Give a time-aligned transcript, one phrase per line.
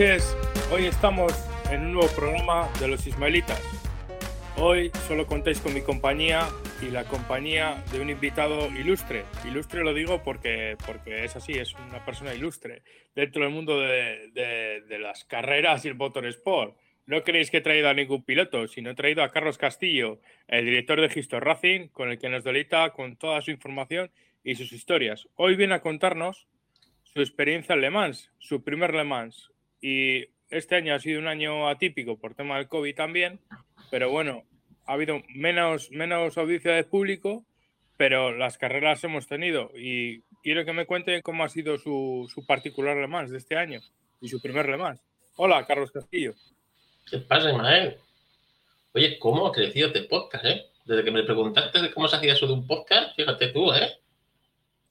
[0.00, 0.34] Noches.
[0.72, 1.30] Hoy estamos
[1.70, 3.60] en un nuevo programa de los Ismaelitas.
[4.56, 6.48] Hoy solo contáis con mi compañía
[6.80, 9.24] y la compañía de un invitado ilustre.
[9.46, 12.82] Ilustre lo digo porque, porque es así, es una persona ilustre
[13.14, 16.78] dentro del mundo de, de- de las carreras y el motorsport.
[17.04, 20.64] No creéis que he traído a ningún piloto, sino he traído a Carlos Castillo, el
[20.64, 24.10] director de Gisto Racing, con el que nos delita con toda su información
[24.42, 25.28] y sus historias.
[25.34, 26.46] Hoy viene a contarnos
[27.04, 29.50] su experiencia en Le Mans, su primer Le Mans.
[29.80, 33.40] Y este año ha sido un año atípico por tema del COVID también,
[33.90, 34.44] pero bueno,
[34.86, 37.44] ha habido menos, menos audiencia de público,
[37.96, 39.70] pero las carreras hemos tenido.
[39.76, 43.56] Y quiero que me cuente cómo ha sido su, su particular Le Mans de este
[43.56, 43.80] año
[44.20, 45.00] y su primer Le Mans.
[45.36, 46.34] Hola, Carlos Castillo.
[47.10, 47.96] ¿Qué pasa, Ismael?
[48.92, 50.64] Oye, ¿cómo ha crecido este podcast, eh?
[50.84, 53.98] Desde que me preguntaste de cómo se hacía eso de un podcast, fíjate tú, ¿eh?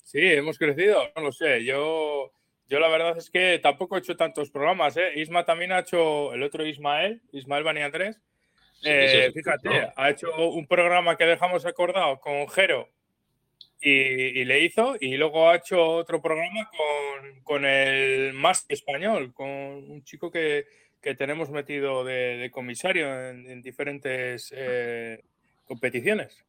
[0.04, 1.64] Sí, hemos crecido, no lo sé.
[1.66, 2.32] Yo,
[2.70, 4.96] yo la verdad es que tampoco he hecho tantos programas.
[4.98, 5.12] ¿eh?
[5.16, 8.22] Isma también ha hecho, el otro Ismael, Ismael Bani Andrés,
[8.84, 9.94] Eh, sí, fíjate, ¿no?
[9.98, 12.88] ha hecho un programa que dejamos acordado con Jero
[13.82, 19.34] y, y le hizo, y luego ha hecho otro programa con, con el más español,
[19.34, 20.66] con un chico que,
[21.02, 25.24] que tenemos metido de, de comisario en, en diferentes eh,
[25.66, 26.46] competiciones.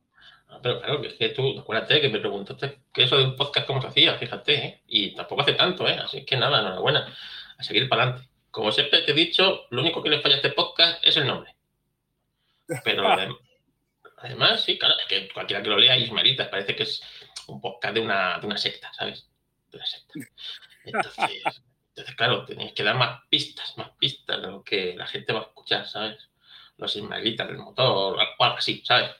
[0.50, 3.36] Ah, Pero claro, que es que tú, acuérdate que me preguntaste que eso de un
[3.36, 4.82] podcast cómo se hacía, fíjate, ¿eh?
[4.86, 5.94] Y tampoco hace tanto, ¿eh?
[6.02, 7.14] Así que nada, enhorabuena,
[7.56, 8.28] a seguir para adelante.
[8.50, 11.26] Como siempre te he dicho, lo único que le falla a este podcast es el
[11.26, 11.54] nombre.
[12.84, 13.38] Pero adem-
[14.18, 17.00] además, sí, claro, es que cualquiera que lo lea, Ismaelitas, parece que es
[17.46, 19.28] un podcast de una, de una secta, ¿sabes?
[19.70, 20.14] De una secta.
[20.84, 21.42] Entonces,
[21.90, 25.40] entonces, claro, tenéis que dar más pistas, más pistas de lo que la gente va
[25.40, 26.28] a escuchar, ¿sabes?
[26.76, 29.10] Los Ismaelitas del motor, algo así, ¿sabes?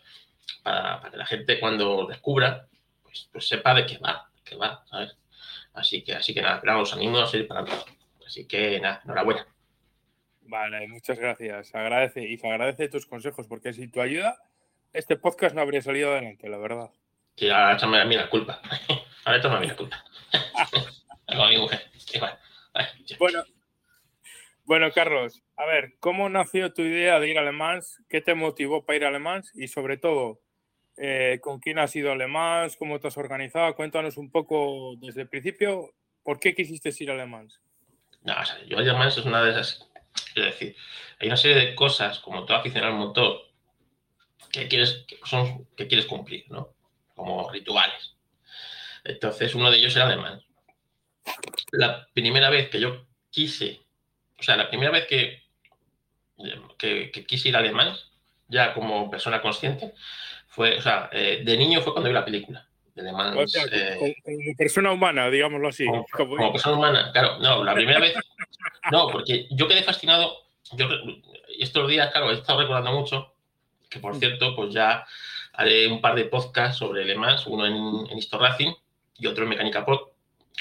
[0.63, 2.67] Para, para que la gente cuando descubra,
[3.03, 5.17] pues, pues sepa de qué va, de qué va, ¿sabes?
[5.75, 7.93] Así que, así que nada, pero os animo a seguir para adelante.
[8.27, 9.47] Así que nada, enhorabuena.
[10.43, 11.75] Vale, muchas gracias.
[11.75, 14.37] Agradece y se agradece tus consejos, porque sin tu ayuda,
[14.93, 16.91] este podcast no habría salido adelante, la verdad.
[17.37, 18.61] Y ahora échame a mí la culpa.
[19.25, 20.05] Ahora échame a mí la culpa.
[21.27, 21.91] Con mi mujer.
[22.13, 22.39] Igual.
[22.75, 23.17] Ay, ya.
[23.19, 23.45] Bueno,
[24.65, 28.03] bueno, Carlos, a ver, ¿cómo nació tu idea de ir a Le Mans?
[28.09, 29.51] ¿Qué te motivó para ir a Le Mans?
[29.55, 30.41] Y sobre todo,
[30.97, 32.77] eh, ¿con quién has ido a Le Mans?
[32.77, 33.75] ¿Cómo te has organizado?
[33.75, 37.61] Cuéntanos un poco desde el principio, ¿por qué quisiste ir a Le Mans?
[38.23, 39.91] No, o sea, yo además es una de esas.
[40.35, 40.77] Es decir,
[41.19, 43.41] hay una serie de cosas, como todo aficionado al motor,
[44.51, 46.75] que quieres, que son, que quieres cumplir, ¿no?
[47.15, 48.17] Como rituales.
[49.05, 50.43] Entonces, uno de ellos era alemán.
[51.73, 53.81] La primera vez que yo quise,
[54.41, 55.43] o sea, la primera vez que,
[56.79, 57.95] que, que quise ir a alemán,
[58.49, 59.95] ya como persona consciente,
[60.49, 62.67] fue, o sea, eh, de niño fue cuando vi la película.
[62.95, 65.87] De Le Mans, O sea, eh, como, persona humana, digámoslo así.
[65.87, 68.15] como, Como- como persona humana, claro, no, la primera vez,
[68.91, 70.39] no, porque yo quedé fascinado,
[70.73, 70.89] yo
[71.59, 73.33] estos días, claro, he estado recordando mucho,
[73.89, 75.07] que por cierto, pues ya
[75.53, 78.73] haré un par de podcasts sobre Le Mans, uno en, en Histo Racing
[79.19, 80.09] y otro en Mecánica Pod,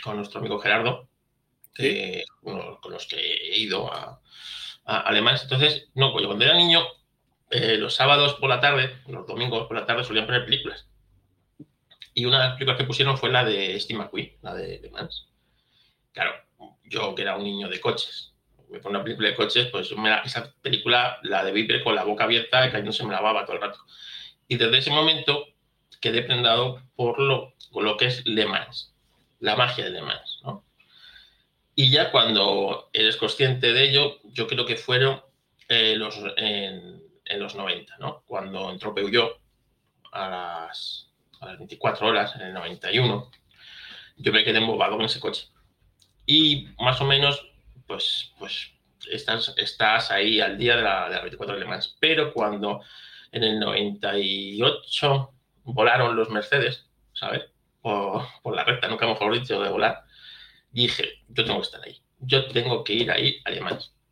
[0.03, 1.09] con nuestro amigo Gerardo,
[2.81, 4.22] con los que he ido a,
[4.85, 5.18] a.
[5.44, 6.81] Entonces, no, pues yo cuando era niño,
[7.52, 10.88] eh, los sábados por la tarde, los domingos por la tarde solían poner películas.
[12.13, 14.90] Y una de las películas que pusieron fue la de Steve McQueen, la de Le
[14.90, 15.28] Mans.
[16.12, 16.34] Claro,
[16.84, 18.34] yo que era un niño de coches,
[18.69, 21.96] me pongo una película de coches, pues me la- esa película la de ver con
[21.96, 23.80] la boca abierta, cayéndose me la baba todo el rato.
[24.47, 25.46] Y desde ese momento
[26.01, 28.47] quedé prendado por lo, por lo que es Le
[29.39, 30.01] la magia de Le
[30.44, 30.66] ¿no?
[31.80, 35.24] Y ya cuando eres consciente de ello, yo creo que fueron
[35.70, 37.02] eh, los, en,
[37.40, 38.22] los 90, ¿no?
[38.26, 39.40] Cuando entró Peugeot
[40.12, 41.10] a las,
[41.40, 43.31] a las 24 horas, en el 91,
[44.18, 45.48] yo me quedé embobado con ese coche.
[46.26, 47.48] Y más o menos,
[47.88, 48.74] pues, pues
[49.10, 51.96] estás, estás ahí al día de la, de las 24 de Le Mans.
[51.98, 52.81] Pero cuando
[53.31, 55.31] en el 98
[55.64, 57.46] volaron los Mercedes, ¿sabes?
[57.81, 60.08] Por, por la recta, nunca mejor dicho, de volar,
[60.71, 62.01] dije, yo tengo que estar ahí.
[62.19, 63.51] Yo tengo que ir ahí a.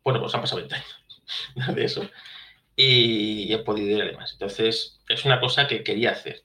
[0.04, 2.08] Bueno, pues han pasado 20 años de eso.
[2.76, 4.24] Y he podido ir a.
[4.30, 6.42] Entonces, es una cosa que quería hacer.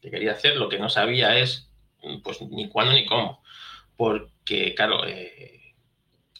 [0.00, 1.70] Que quería hacer, lo que no sabía es
[2.22, 3.42] pues ni cuándo ni cómo.
[3.96, 5.74] Porque, claro, eh,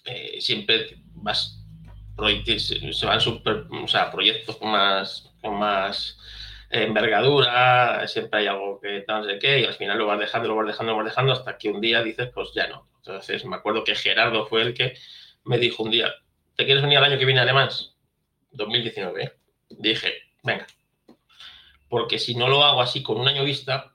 [0.04, 0.98] eh, siempre
[2.58, 6.18] se van super, o sea, proyectos más, con más
[6.70, 10.56] envergadura, siempre hay algo que no sé qué, y al final lo vas dejando, lo
[10.56, 12.86] vas dejando, lo vas dejando, hasta que un día dices, pues ya no.
[13.00, 14.94] Entonces me acuerdo que Gerardo fue el que
[15.44, 16.12] me dijo un día,
[16.54, 17.70] ¿te quieres venir al año que viene a Alemán?
[18.52, 19.32] 2019.
[19.70, 20.66] Dije, venga.
[21.88, 23.94] Porque si no lo hago así con un año vista,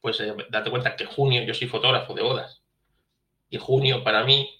[0.00, 2.62] pues eh, date cuenta que junio, yo soy fotógrafo de bodas,
[3.48, 4.50] y junio para mí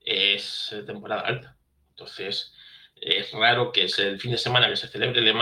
[0.00, 1.56] es temporada alta.
[1.90, 2.52] Entonces,
[2.96, 5.34] es raro que es el fin de semana que se celebre Le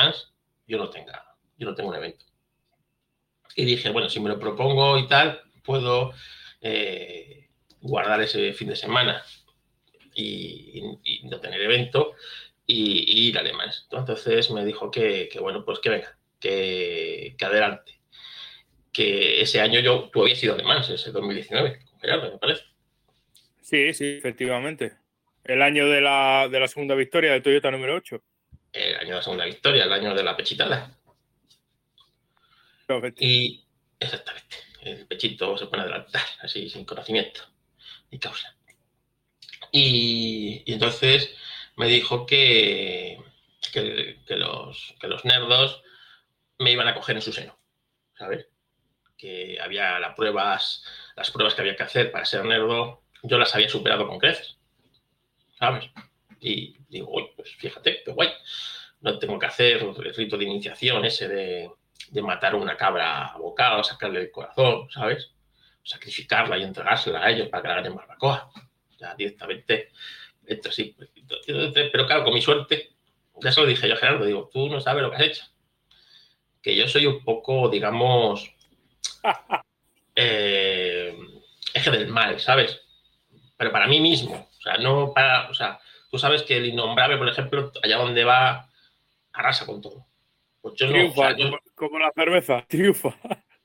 [0.67, 2.25] yo no tenga, yo no tengo un evento.
[3.57, 6.13] Y dije, bueno, si me lo propongo y tal, puedo
[6.61, 7.49] eh,
[7.85, 9.23] guardar ese fin de semana
[10.15, 10.83] y,
[11.25, 12.15] no tener evento
[12.67, 13.87] y, ir a Le Mans.
[13.93, 18.01] Entonces me dijo que, bueno, pues que venga, que, adelante.
[18.93, 22.39] Que ese año yo, tú habías ido a Le Mans, ese 2019, con Gerardo, me
[22.39, 22.65] parece.
[23.61, 24.95] Sí, sí, efectivamente.
[25.45, 28.23] El año de la, de la segunda victoria de Toyota número 8.
[28.73, 30.97] El año de la segunda victoria, el año de la pechitada.
[33.19, 33.65] Y
[33.99, 37.54] exactamente, el pechito se pone a adelantar, así, sin conocimiento
[38.15, 38.55] ni causa.
[39.73, 41.35] Y, entonces
[41.77, 43.19] me dijo que,
[43.73, 45.83] que, los, que los nerdos
[46.61, 47.59] me iban a coger en su seno,
[48.17, 48.47] ¿sabes?
[49.19, 50.85] Que había las pruebas,
[51.17, 54.59] las pruebas que había que hacer para ser nerdo, yo las había superado con creces.
[55.59, 55.91] ¿sabes?
[56.41, 58.31] Y digo, uy, pues fíjate, qué guay.
[59.01, 61.71] No tengo que hacer el rito de iniciación ese de,
[62.11, 65.34] de matar una cabra a bocado, sacarle el corazón, ¿sabes?
[65.85, 68.51] Sacrificarla y entregársela a ellos para que la hagan en barbacoa.
[68.99, 69.93] Ya directamente,
[70.47, 70.97] esto sí.
[71.47, 72.91] Pero claro, con mi suerte,
[73.41, 75.45] ya se lo dije yo a Gerardo, digo, tú no sabes lo que has hecho.
[76.63, 78.51] Que yo soy un poco, digamos,
[80.17, 81.17] eh,
[81.75, 82.81] eje del mal, ¿sabes?
[83.57, 85.79] Pero para mí mismo, o sea, no para, o sea,
[86.11, 88.71] tú sabes que el innombrable, por ejemplo, allá donde va,
[89.33, 90.07] arrasa con todo.
[90.61, 93.15] Pues yo triunfa, no, como, la cerveza, triunfa.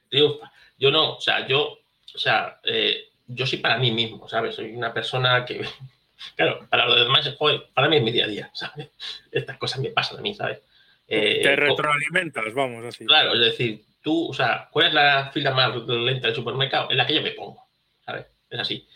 [0.09, 0.51] Triunfa.
[0.77, 1.79] Yo no, o sea, yo,
[2.15, 4.55] o sea, eh, yo soy para mí mismo, ¿sabes?
[4.55, 5.61] Soy una persona que,
[6.35, 8.89] claro, para los demás, joder, para mí es mi día a día, ¿sabes?
[9.31, 10.59] Estas cosas me pasan a mí, ¿sabes?
[11.07, 13.05] Eh, Te retroalimentas, vamos, así.
[13.05, 16.91] Claro, es decir, tú, o sea, ¿cuál es la fila más lenta del supermercado?
[16.91, 17.67] En la que yo me pongo,
[18.05, 18.27] ¿sabes?
[18.49, 18.87] Es así.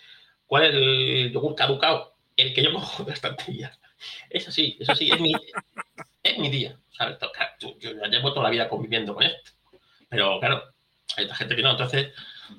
[0.46, 2.16] ¿Cuál es el yogur caducado?
[2.36, 3.72] El que yo cojo de estantería.
[4.30, 5.34] Es así, eso sí, es mi,
[6.24, 6.78] es mi día.
[6.98, 7.18] ¿sabes?
[7.60, 9.52] Yo, ya llevo toda la vida conviviendo con esto.
[10.10, 10.64] Pero claro,
[11.18, 11.72] hay gente que no.
[11.72, 12.14] Entonces,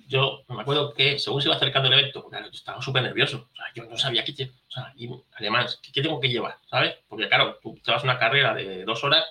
[0.07, 3.49] yo me acuerdo que según se iba acercando el evento, claro, yo estaba súper nervioso.
[3.53, 6.57] O sea, yo no sabía qué, o sea, y además, ¿qué, tengo que llevar?
[6.67, 6.97] ¿Sabes?
[7.09, 9.25] Porque claro, tú te vas a una carrera de dos horas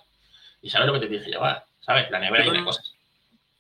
[0.62, 1.66] y sabes lo que te tienes que llevar.
[1.80, 2.10] ¿Sabes?
[2.12, 2.96] La nevera y cosas.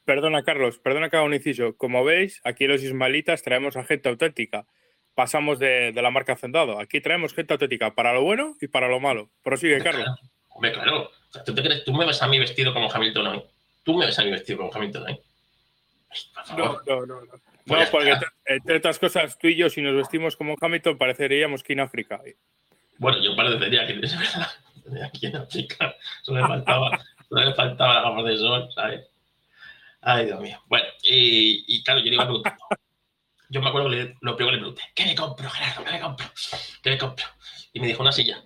[0.05, 1.75] Perdona, Carlos, perdona que haga un inciso.
[1.77, 4.65] Como veis, aquí los ismaelitas traemos a gente auténtica
[5.13, 6.79] pasamos de, la marca Hacendado.
[6.79, 9.29] Aquí traemos gente auténtica para lo bueno y para lo malo.
[9.43, 10.07] Prosigue, Carlos.
[10.49, 11.11] Hombre, claro.
[11.45, 13.43] ¿tú, te crees, tú me ves a mí vestido como Hamilton hoy.
[13.83, 15.19] Tú me ves a mí vestido como Hamilton hoy.
[16.57, 17.21] No, no, no.
[17.65, 18.13] No, pues porque
[18.45, 22.21] entre otras cosas, tú y yo, si nos vestimos como Hamilton, pareceríamos que en África.
[22.97, 24.49] Bueno, yo parecería que es verdad.
[25.07, 25.95] Aquí en África.
[26.23, 26.99] Solo le faltaba,
[27.29, 29.07] solo le faltaba la gama de sol, ¿sabes?
[30.01, 30.61] Ay, Dios mío.
[30.67, 32.65] Bueno, y, y claro, yo le iba preguntando
[33.53, 35.83] yo me acuerdo que lo primero le pregunté, ¿qué me compro, Gerardo?
[35.83, 36.25] ¿Qué me compro?
[36.81, 37.25] ¿Qué me compro?
[37.71, 38.43] Y me dijo una silla.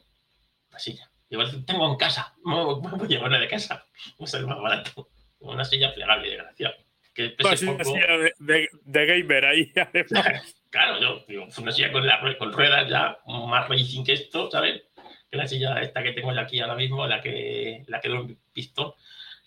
[0.69, 1.09] Una silla.
[1.29, 2.35] Y yo tengo en casa.
[2.43, 3.85] Me voy a llevarla de casa.
[4.19, 5.07] No es más barato.
[5.39, 6.75] Una silla plegable, desgraciado.
[7.17, 9.73] Que pues una silla de, de, gamer ahí,
[10.69, 14.83] claro, yo digo, una silla con, la, con ruedas ya más racing que esto, ¿sabes?
[15.31, 18.93] Que la silla esta que tengo aquí ahora mismo, la que, la que doy pistón,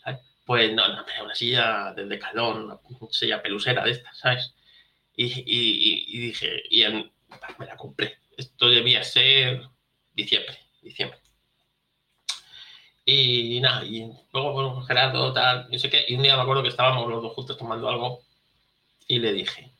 [0.03, 0.19] ¿sabes?
[0.45, 2.81] Pues no, no, una silla del decalón, una
[3.13, 4.53] silla pelusera de estas, ¿sabes?
[5.15, 6.83] Y, dije, y
[7.57, 8.19] me la compré.
[8.37, 9.63] Esto debía ser
[10.13, 11.21] diciembre, diciembre.
[13.13, 16.63] Y nada, y luego con Gerardo, tal, no sé qué, y un día me acuerdo
[16.63, 18.23] que estábamos los dos juntos tomando algo
[19.09, 19.71] y le dije,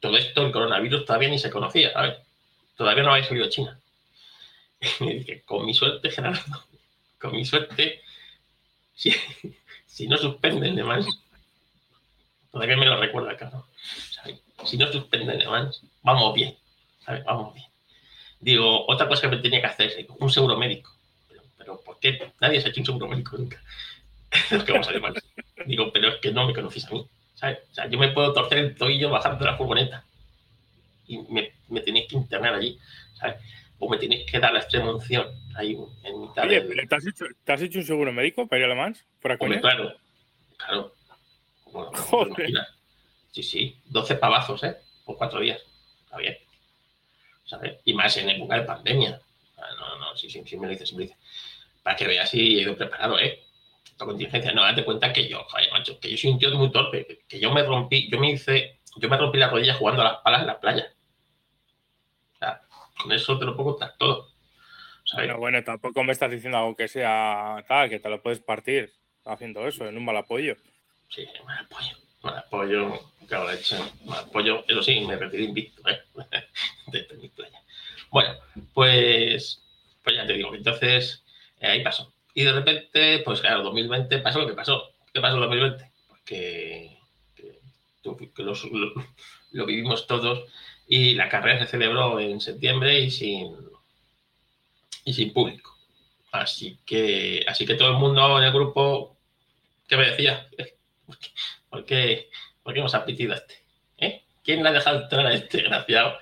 [0.00, 2.16] todo esto, el coronavirus todavía ni se conocía, ¿sabes?
[2.76, 3.78] Todavía no había salido China.
[5.00, 6.64] Y me dije, con mi suerte, Gerardo,
[7.20, 8.02] con mi suerte,
[8.94, 9.14] si,
[9.86, 11.06] si no suspenden de más,
[12.50, 13.66] todavía me lo recuerda, claro
[14.64, 16.56] si no suspenden además, vamos bien.
[17.26, 17.66] Vamos bien.
[18.40, 20.93] Digo, otra cosa que me tenía que hacer, un seguro médico.
[21.64, 23.62] Pero, ¿por qué nadie se ha hecho un seguro médico nunca?
[24.50, 25.14] es que vamos a mal.
[25.66, 27.58] Digo, pero es que no me conocéis a mí, ¿sabes?
[27.70, 30.04] O sea, yo me puedo torcer el tobillo bajando de la furgoneta
[31.06, 32.78] y me, me tenéis que internar allí,
[33.14, 33.36] ¿sabes?
[33.78, 37.24] O me tenéis que dar la extrema unción ahí en mitad Oye, ¿te, has hecho,
[37.44, 38.96] ¿te has hecho un seguro médico para ir a Alemán?
[39.60, 39.94] Claro,
[40.56, 40.94] claro.
[41.72, 42.52] Bueno, Joder.
[43.32, 44.76] Sí, sí, 12 pavazos, ¿eh?
[45.04, 45.60] Por cuatro días.
[46.04, 46.36] Está bien.
[47.44, 47.78] ¿Sabes?
[47.84, 49.20] Y más en época de pandemia.
[49.56, 51.18] No, no, sí, sí, sí me lo dice, sí me lo dice.
[51.84, 53.44] Para que veas si he ido preparado, ¿eh?
[53.98, 54.52] La contingencia.
[54.52, 57.24] No, date cuenta que yo, joder, macho, que yo soy un tío muy torpe.
[57.28, 60.16] Que yo me rompí, yo me hice, yo me rompí la rodilla jugando a las
[60.22, 60.94] palas en la playa.
[62.32, 62.62] O sea,
[63.00, 64.30] con eso te lo puedo contar todo.
[65.12, 68.90] Bueno, bueno, tampoco me estás diciendo algo que sea tal, que te lo puedes partir
[69.26, 70.56] haciendo eso, en un mal apoyo.
[71.10, 71.96] Sí, mal apoyo.
[72.22, 73.76] Mal apoyo, claro, de hecho,
[74.06, 74.64] mal apoyo.
[74.66, 76.00] Eso sí, me retiré invicto, ¿eh?
[76.86, 77.60] de mi playa.
[78.10, 78.34] Bueno,
[78.72, 79.62] pues,
[80.02, 81.23] pues ya te digo, entonces
[81.66, 82.12] ahí pasó.
[82.34, 84.92] Y de repente, pues claro, 2020 pasó lo que pasó.
[85.12, 85.90] ¿Qué pasó en 2020?
[86.08, 86.98] Pues que,
[89.52, 90.44] lo, vivimos todos
[90.88, 93.56] y la carrera se celebró en septiembre y sin,
[95.04, 95.78] y sin público.
[96.32, 99.16] Así que, así que todo el mundo en el grupo,
[99.86, 100.48] ¿qué me decía?
[101.70, 102.30] ¿Por qué,
[102.62, 103.62] por qué hemos apetido a este?
[103.98, 104.22] ¿Eh?
[104.42, 106.18] ¿Quién le ha dejado entrar a este desgraciado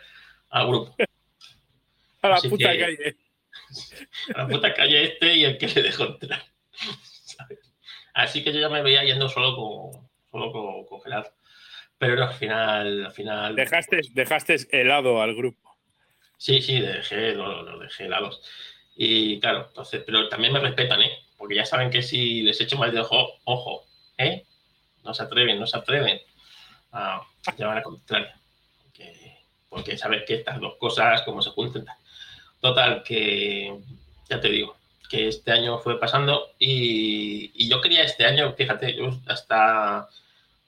[0.51, 0.95] al grupo?
[2.23, 3.17] A la puta calle.
[4.35, 6.43] A la puta calle este y el que le dejó entrar.
[8.15, 11.33] Así que yo ya me veía yendo solo con, solo congelado.
[11.99, 13.57] Pero al final, al final.
[13.57, 15.77] Dejaste, dejaste helado al grupo.
[16.37, 18.43] Sí, sí, dejé, lo, lo dejé helados.
[18.97, 21.19] Y claro, entonces, pero también me respetan, ¿eh?
[21.37, 23.87] Porque ya saben que si les echo mal de ojo, ojo,
[24.19, 24.45] ¿eh?
[25.05, 26.21] No se atreven, no se atreven
[26.93, 27.23] a
[27.57, 28.39] llevar a contraria.
[28.83, 31.87] Porque, porque saber que estas dos cosas, como se juntan.
[32.63, 33.77] Total, que
[34.31, 34.77] ya te digo,
[35.11, 40.09] que este año fue pasando y, yo quería este año, fíjate, yo hasta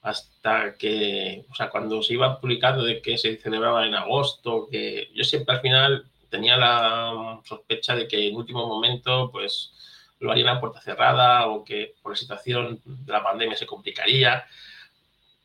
[0.02, 5.08] hasta que, o sea, cuando se iba publicando de que se celebraba en agosto, que
[5.14, 9.72] yo siempre al final tenía la sospecha de que en último momento, pues,
[10.20, 14.44] lo harían a puerta cerrada o que por la situación de la pandemia se complicaría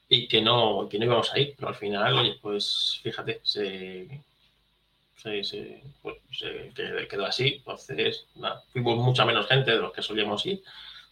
[0.10, 1.53] y que no, que no íbamos a ir.
[1.56, 4.24] Pero al final, oye, pues fíjate, se,
[5.22, 6.18] se, pues,
[7.10, 7.56] quedó así.
[7.58, 8.28] Entonces,
[8.72, 10.62] fuimos mucha menos gente de los que solíamos ir,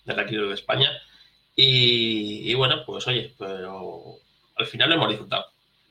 [0.06, 0.92] desde aquí de España.
[1.56, 4.16] Y, y, bueno, pues oye, pero
[4.56, 5.46] al final lo hemos disfrutado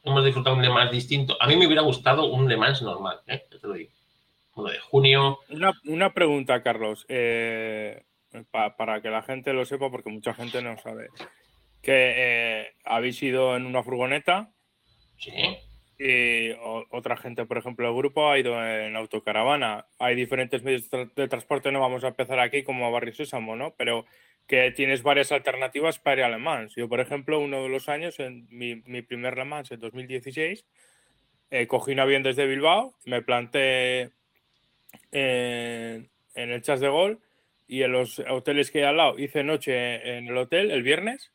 [0.06, 1.36] hemos disfrutado un Le Mans distinto.
[1.40, 3.42] A mí me hubiera gustado un Le Mans normal, ¿eh?
[3.50, 3.90] te lo digo.
[4.54, 5.40] Uno de junio.
[5.84, 8.04] Una, pregunta, Carlos, eh,
[8.52, 11.08] para que la gente lo sepa, porque mucha gente no sabe.
[11.82, 14.50] Que eh, habéis ido en una furgoneta.
[15.18, 15.32] Sí.
[15.98, 16.50] Y
[16.90, 19.86] otra gente, por ejemplo, el grupo ha ido en autocaravana.
[19.98, 23.74] Hay diferentes medios de transporte, no vamos a empezar aquí como a Barrio Sésamo, ¿no?
[23.76, 24.04] Pero
[24.46, 26.74] que tienes varias alternativas para ir a Le Mans.
[26.76, 30.64] Yo, por ejemplo, uno de los años, en mi, mi primer Le Mans, en 2016,
[31.50, 34.10] eh, cogí un avión desde Bilbao, me planté
[35.12, 37.20] en, el Chas de Gol
[37.68, 41.32] y en los hoteles que hay al lado hice noche en el hotel el viernes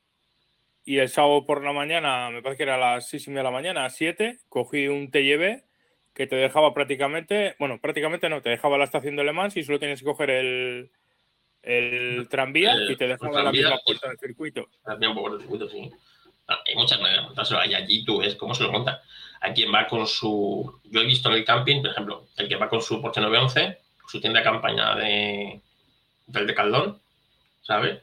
[0.84, 3.42] y el sábado por la mañana, me parece que era a las 6 y media
[3.42, 5.64] de la mañana, a 7, cogí un TGV
[6.14, 9.64] que te dejaba prácticamente, bueno, prácticamente no, te dejaba la estación de Le Mans y
[9.64, 10.92] solo tienes que coger el,
[11.62, 14.68] el tranvía y te dejaba la misma puerta del circuito.
[14.84, 15.90] También un poco del circuito, sí.
[16.48, 17.66] Ah, hay muchas maneras de montárselo.
[17.66, 19.02] Y allí tú ves cómo se lo monta.
[19.40, 20.80] Hay quien va con su.
[20.84, 23.78] Yo he visto en el camping, por ejemplo, el que va con su Porsche 911,
[24.08, 25.62] su tienda de campaña de,
[26.28, 27.00] del de Caldón,
[27.62, 28.02] ¿sabes?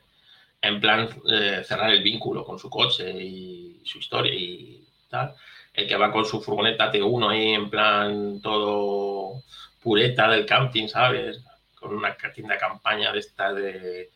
[0.61, 5.35] En plan eh, cerrar el vínculo con su coche y su historia y tal.
[5.73, 9.43] El que va con su furgoneta T1 ahí en plan todo
[9.81, 11.45] pureta del camping, ¿sabes?
[11.79, 14.11] con una tienda campaña de esta de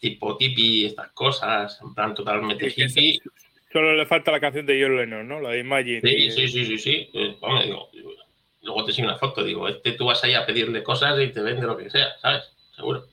[0.00, 3.20] tipo tipi, estas cosas, en plan totalmente hippie.
[3.72, 5.40] Solo le falta la canción de John Lennon, ¿no?
[5.40, 6.00] La de Imagine.
[6.00, 7.10] Sí, sí, sí, sí, sí.
[7.12, 7.66] Pues,
[8.62, 11.42] luego te sigue una foto, digo, este tú vas ahí a pedirle cosas y te
[11.42, 12.44] vende lo que sea, ¿sabes?
[12.74, 13.06] Seguro.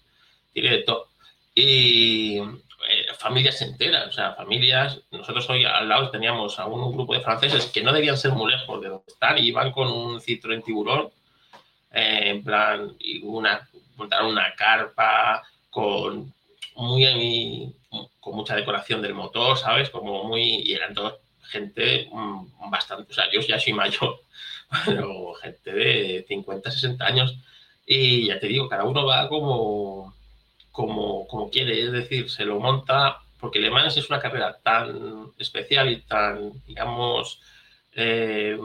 [0.53, 1.09] Tiene de todo.
[1.55, 5.01] Y eh, familias enteras, o sea, familias.
[5.11, 8.51] Nosotros hoy al lado teníamos a un, grupo de franceses que no debían ser muy
[8.51, 11.09] lejos de donde están y iban con un Citroën Tiburón,
[11.91, 16.33] eh, en plan, y una montaron una carpa con
[16.75, 17.73] muy
[18.19, 19.89] con mucha decoración del motor, ¿sabes?
[19.89, 24.19] Como muy y eran todos gente mm, bastante, o sea, yo ya soy mayor,
[24.85, 27.37] pero gente de 50, 60 años
[27.85, 30.14] y ya te digo, cada uno va como
[30.75, 35.31] como como quiere, es decir, se lo monta porque Le Mans es una carrera tan
[35.37, 37.39] especial y tan, digamos,
[37.93, 38.57] eh,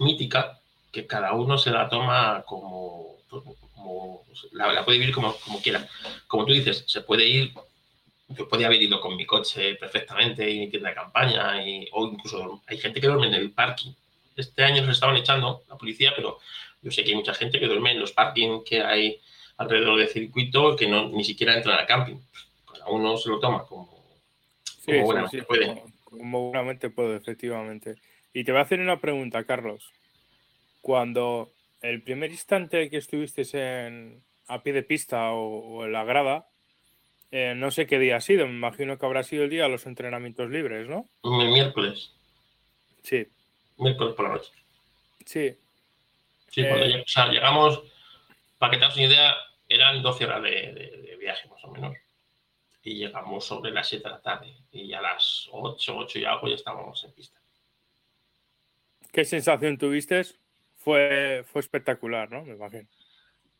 [0.00, 0.58] mítica
[0.90, 3.18] que cada uno se la toma como,
[4.52, 5.86] la, puede vivir como, como quiera.
[6.26, 7.52] Como tú dices, se puede ir,
[8.28, 12.06] yo podía haber ido con mi coche perfectamente y mi tienda de campaña, y, o
[12.06, 13.92] incluso hay gente que duerme en el parking.
[14.36, 16.38] Este año nos estaban echando la policía, pero
[16.80, 19.20] yo sé que hay mucha gente que duerme en los parkings que hay
[19.56, 22.16] alrededor del circuito que no ni siquiera entran al camping.
[22.70, 23.86] Cada uno se lo toma como,
[24.86, 25.82] como puede.
[26.04, 27.96] como buenamente puedo, efectivamente.
[28.32, 29.90] Y te voy a hacer una pregunta, Carlos.
[30.80, 33.42] Cuando el primer instante que estuviste
[33.86, 36.48] en, a pie de pista o, en la grada,
[37.30, 39.68] eh, no sé qué día ha sido, me imagino que habrá sido el día de
[39.68, 41.08] los entrenamientos libres, ¿no?
[41.22, 42.12] El miércoles.
[43.02, 43.26] Sí.
[43.78, 44.50] Miércoles por la noche.
[45.24, 45.54] Sí.
[46.50, 47.82] Sí, cuando eh, llegamos,
[48.64, 49.36] para que te hagas una idea,
[49.68, 51.94] eran 12 horas de, viaje más o menos.
[52.82, 54.56] Y llegamos sobre las 7 de la tarde.
[54.72, 57.38] Y a las 8, 8 y algo ya estábamos en pista.
[59.12, 60.24] ¿Qué sensación tuviste?
[60.78, 62.42] Fue, fue espectacular, ¿no?
[62.42, 62.88] Me imagino.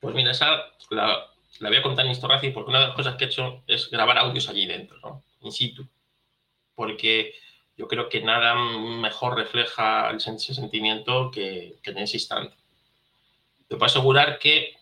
[0.01, 1.29] Pues mira, esa la,
[1.61, 4.17] voy a contar en Historraci porque una de las cosas que he hecho es grabar
[4.17, 5.23] audios allí dentro, ¿no?
[5.43, 5.87] In situ.
[6.75, 7.35] Porque
[7.77, 12.57] yo creo que nada mejor refleja ese sentimiento que, que en ese instante.
[13.69, 14.79] Te puedo asegurar que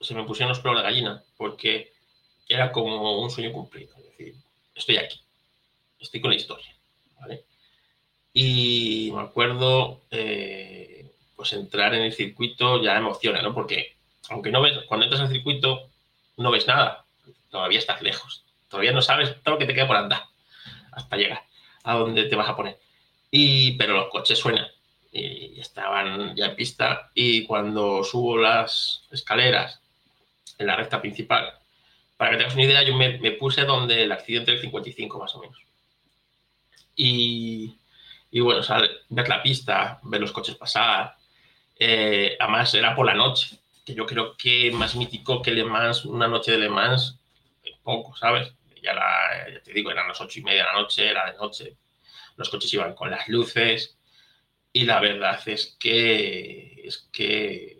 [0.00, 1.92] se me pusieron los pelos de gallina porque
[2.48, 3.94] era como un sueño cumplido.
[3.96, 4.34] Es decir,
[4.74, 5.20] estoy aquí,
[5.98, 6.74] estoy con la historia.
[7.20, 7.44] ¿vale?
[8.32, 13.54] Y me acuerdo, eh, pues entrar en el circuito ya emociona, ¿no?
[13.54, 13.96] Porque
[14.30, 15.88] aunque no ves, cuando entras al circuito
[16.36, 17.04] no ves nada,
[17.50, 20.24] todavía estás lejos, todavía no sabes todo lo que te queda por andar
[20.92, 21.42] hasta llegar
[21.84, 22.78] a donde te vas a poner.
[23.30, 24.66] Y, pero los coches suenan
[25.10, 29.80] y estaban ya en pista y cuando subo las escaleras
[30.58, 31.52] en la recta principal,
[32.16, 35.40] para que tengas una idea, yo me, puse donde el accidente del 55 más o
[35.40, 35.58] menos.
[36.96, 37.76] Y,
[38.30, 38.62] y bueno,
[39.08, 41.14] ver la pista, ver los coches pasar,
[41.78, 46.04] eh, además era por la noche, que yo creo que más mítico que Le Mans,
[46.04, 47.18] una noche de Le Mans,
[47.84, 48.52] poco, ¿sabes?
[48.82, 51.76] Ya, ya te digo, eran las ocho y media de la noche, era de noche,
[52.36, 53.96] los coches iban con las luces,
[54.72, 57.77] y la verdad es que, es que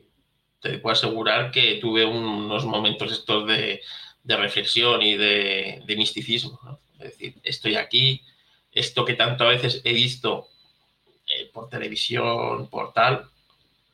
[0.60, 3.82] te puedo asegurar que tuve unos momentos estos de,
[4.24, 6.80] reflexión y de, misticismo.
[6.98, 8.22] Es decir, estoy aquí,
[8.72, 10.48] esto que tanto a veces he visto
[11.26, 13.28] eh, por televisión, por tal,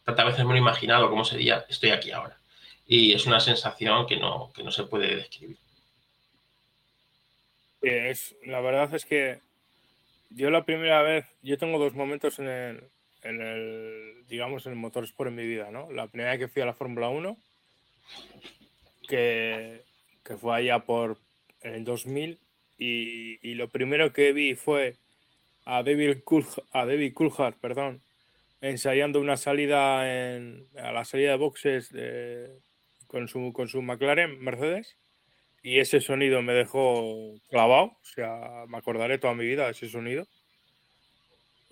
[0.05, 2.39] tantas veces me lo he imaginado cómo sería, estoy aquí ahora.
[2.87, 5.57] Y es una sensación que no, que no se puede describir.
[7.81, 9.41] Es, la verdad es que
[10.31, 12.85] yo la primera vez, yo tengo dos momentos en el,
[13.23, 15.91] en el, digamos, en el motorsport en mi vida, ¿no?
[15.91, 17.37] La primera vez que fui a la Fórmula 1,
[19.09, 19.83] que,
[20.25, 21.19] que, fue allá por
[21.63, 22.39] el 2000,
[22.79, 24.97] y, y, lo primero que vi fue
[25.65, 26.19] a David,
[26.73, 28.03] a David Coulthard, perdón,
[28.61, 31.91] ensayando una salida en, a la salida de boxes
[33.07, 34.97] con, su, con su McLaren Mercedes.
[35.63, 39.89] Y ese sonido me dejó clavado, o sea, me acordaré toda mi vida de ese
[39.89, 40.27] sonido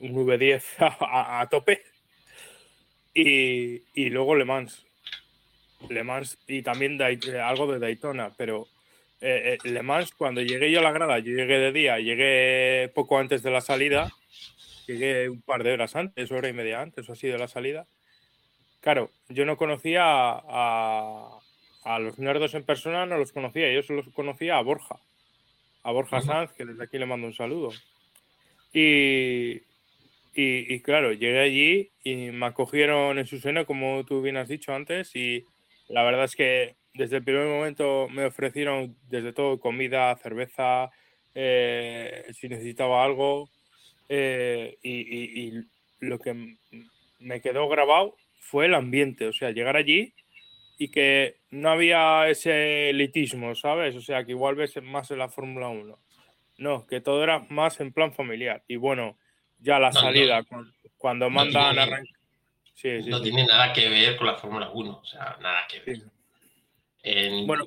[0.03, 0.63] un V10
[1.01, 1.83] a, tope.
[3.15, 4.87] Y, y, luego Le Mans.
[5.89, 8.69] Le Mans y también eh, algo de Daytona, pero
[9.21, 12.91] eh, eh, Le Mans, cuando llegué yo a la grada, yo llegué de día, llegué
[12.95, 14.11] poco antes de la salida,
[14.87, 17.87] llegué un par de horas antes, hora y media antes o así de la salida.
[18.81, 21.39] Claro, yo no conocía a,
[21.85, 24.97] a los nerdos en persona, no los conocía, yo solo conocía a Borja,
[25.83, 27.71] a Borja Sanz, que desde aquí le mando un saludo.
[28.73, 29.61] Y,
[30.35, 34.75] y, claro, llegué allí y me acogieron en su seno, como tú bien has dicho
[34.75, 35.45] antes, y
[35.89, 40.91] la verdad es que desde el primer momento me ofrecieron desde todo comida, cerveza,
[41.35, 43.49] eh, si necesitaba algo,
[44.09, 45.53] eh, y,
[46.01, 46.57] lo que
[47.21, 50.15] me quedó grabado fue el ambiente, o sea, llegar allí
[50.77, 53.95] y que no había ese elitismo, ¿sabes?
[53.95, 55.97] O sea, que igual ves más en la Fórmula 1.
[56.59, 58.65] No, que todo era más en plan familiar.
[58.67, 59.17] Y bueno,
[59.63, 60.43] ya la salida,
[60.99, 62.03] cuando mandan no tiene,
[62.75, 65.81] sí, sí, no tiene nada que ver con la Fórmula 1, o sea, nada que
[65.81, 66.03] ver.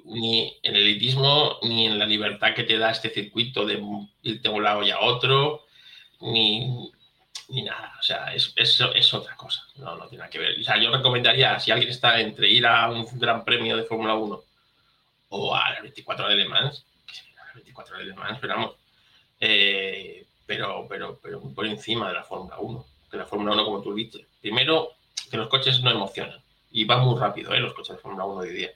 [0.06, 3.82] Ni en el elitismo, ni en la libertad que te da este circuito de
[4.24, 5.66] irte a un lado y a otro,
[6.22, 6.92] ni,
[7.50, 7.94] ni nada.
[8.00, 9.66] O sea, es, es, es, otra cosa.
[9.76, 10.60] No, no tiene nada que ver.
[10.60, 14.16] O sea, yo recomendaría, si alguien está entre ir a un gran premio de Fórmula
[14.16, 14.44] 1
[15.30, 18.76] o a la 24 de Le Mans, que la 24 de Le Mans, esperamos,
[19.40, 22.86] eh, pero, pero, pero por encima de la Fórmula 1.
[23.10, 24.92] Que la Fórmula 1, como tú dices, primero
[25.30, 27.60] que los coches no emocionan y van muy rápido ¿eh?
[27.60, 28.72] los coches de Fórmula 1 de hoy día,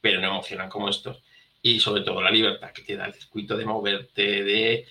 [0.00, 1.22] pero no emocionan como estos.
[1.62, 4.86] Y sobre todo la libertad que te da el circuito de moverte, de,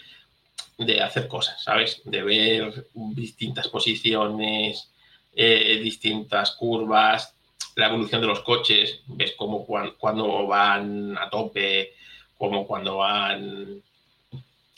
[0.77, 2.01] de hacer cosas, ¿sabes?
[2.05, 4.91] De ver distintas posiciones,
[5.33, 7.35] eh, distintas curvas,
[7.75, 11.93] la evolución de los coches, ves cómo cuando, van a tope,
[12.37, 13.83] como cuando van...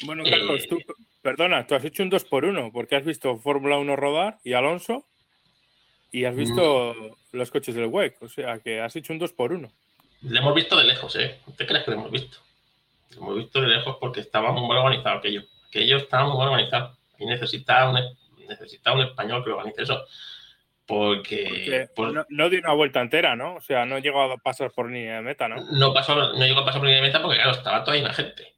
[0.04, 0.80] Bueno, Carlos, tú,
[1.22, 4.54] Perdona, tú has hecho un 2 por 1 porque has visto Fórmula 1 rodar y
[4.54, 5.06] Alonso
[6.12, 7.38] y has visto mm.
[7.38, 9.70] los coches del WEC, o sea que has hecho un 2 por 1
[10.22, 11.40] Le hemos visto de lejos, ¿eh?
[11.58, 12.38] ¿Te crees que lo hemos visto?
[13.12, 15.44] Lo hemos visto de lejos porque estaba muy mal organizado aquello.
[15.70, 18.00] que ellos estaban muy organizados y necesitaba un,
[18.48, 20.06] necesitaba un español que organice eso.
[20.86, 23.56] Porque, pues no, dio una vuelta entera, ¿no?
[23.56, 25.58] O sea, no llegó a pasar por línea de meta, ¿no?
[25.72, 28.12] No, pasó, no llegó a pasar por línea de meta porque, claro, estaba toda la
[28.12, 28.56] gente.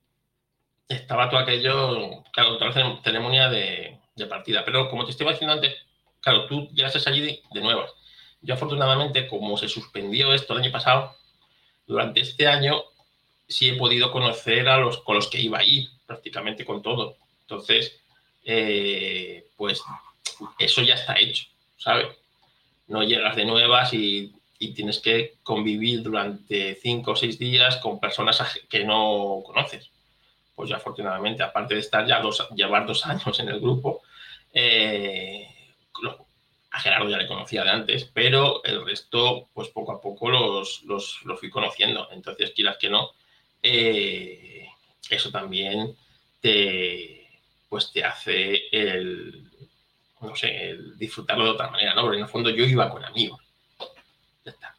[0.92, 4.64] Estaba todo aquello, claro, la ceremonia de, de partida.
[4.66, 5.76] Pero como te estaba diciendo antes,
[6.20, 7.92] claro, tú llegaste allí de, de nuevas.
[8.42, 11.16] Yo afortunadamente, como se suspendió esto el año pasado,
[11.86, 12.84] durante este año
[13.48, 17.18] sí he podido conocer a los con los que iba a ir, prácticamente con todo.
[17.42, 18.00] Entonces,
[18.44, 19.84] eh, pues
[20.58, 21.46] eso ya está hecho,
[21.78, 22.08] ¿sabes?
[22.88, 24.34] No llegas de nuevas y,
[24.76, 29.90] tienes que convivir durante cinco o seis días con personas que no conoces.
[30.62, 34.04] Pues ya afortunadamente, aparte de estar ya dos, llevar dos años en el grupo,
[34.54, 35.48] eh,
[36.70, 40.84] a Gerardo ya le conocía de antes, pero el resto, pues poco a poco los,
[40.84, 42.10] los, fui conociendo.
[42.12, 43.10] Entonces, quieras que no,
[43.64, 44.68] eh,
[45.10, 45.96] eso también
[46.40, 47.28] te,
[47.68, 49.50] pues te hace el,
[50.22, 52.04] no sé, el disfrutarlo de otra manera, ¿no?
[52.04, 53.42] Porque en el fondo yo iba con amigos.
[54.46, 54.76] Ya está,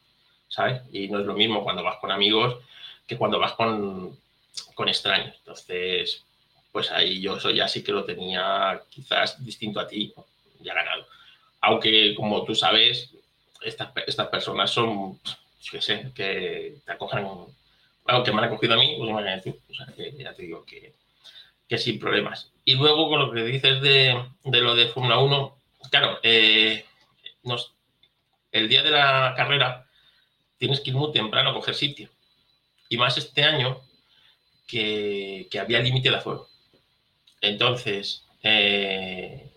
[0.47, 0.81] ¿sabes?
[0.93, 2.55] Y no es lo mismo cuando vas con amigos
[3.05, 4.22] que cuando vas con,
[4.75, 5.35] con extraños.
[5.39, 6.23] Entonces,
[6.71, 10.13] pues ahí yo eso ya sí que lo tenía quizás distinto a ti,
[10.61, 11.05] ya ganado
[11.63, 13.09] aunque como tú sabes,
[13.61, 15.17] estas, estas personas son,
[15.61, 19.73] yo sé, que te acogen, bueno, que me han acogido a mí, pues imagínate o
[19.73, 20.93] sea, que ya te digo que,
[21.69, 22.51] que, sin problemas.
[22.65, 25.57] Y luego con lo que dices de, de lo de Fórmula 1,
[25.89, 26.85] claro, eh,
[27.43, 27.73] nos,
[28.51, 29.87] el día de la carrera
[30.57, 32.09] tienes que ir muy temprano a coger sitio.
[32.89, 33.79] Y más este año
[34.67, 36.49] que, había límite de aforo.
[37.41, 39.51] Entonces, eh,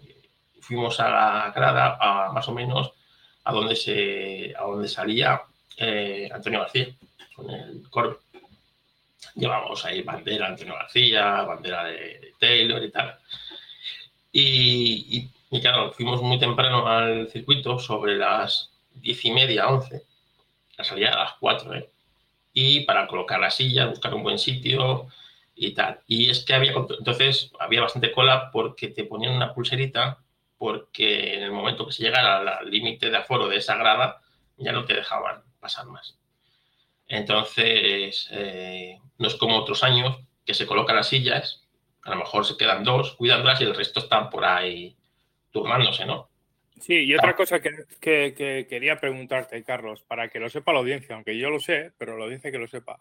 [0.61, 2.93] fuimos a la grada, a, más o menos
[3.45, 5.43] a donde, se, a donde salía
[5.77, 6.89] eh, Antonio García
[7.35, 8.21] con el coro.
[9.35, 13.19] Llevamos ahí bandera Antonio García, bandera de, Taylor y tal.
[14.33, 20.03] Y, y, claro, fuimos muy temprano al circuito, sobre las diez y media, once.
[20.77, 21.89] La salida a las cuatro, ¿eh?
[22.59, 25.09] Y para colocar la silla, buscar un buen sitio
[25.55, 26.01] y tal.
[26.07, 30.21] Y es que había, entonces había bastante cola porque te ponían una pulserita
[30.57, 34.23] porque en el momento que se llegara al límite de aforo de esa grada,
[34.57, 36.17] ya no te dejaban pasar más.
[37.07, 40.17] Entonces, eh, no es como otros años
[40.47, 41.63] que se colocan las sillas,
[42.05, 44.97] a lo mejor se quedan dos cuidándolas y el resto están por ahí
[45.51, 46.31] turnándose, ¿no?
[46.81, 51.15] Sí, y otra cosa que, que, quería preguntarte, Carlos, para que lo sepa la audiencia,
[51.15, 52.99] aunque yo lo sé, pero la audiencia que lo sepa.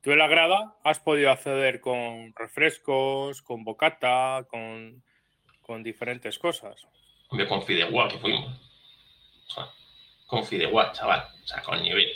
[0.00, 5.02] Tú en la grada has podido acceder con refrescos, con bocata, con,
[5.60, 6.86] con diferentes cosas
[7.28, 8.46] con Fideuá que fuimos.
[9.48, 9.68] O sea,
[10.26, 11.24] con Fideuá, chaval.
[11.42, 12.10] O sea, con nivel.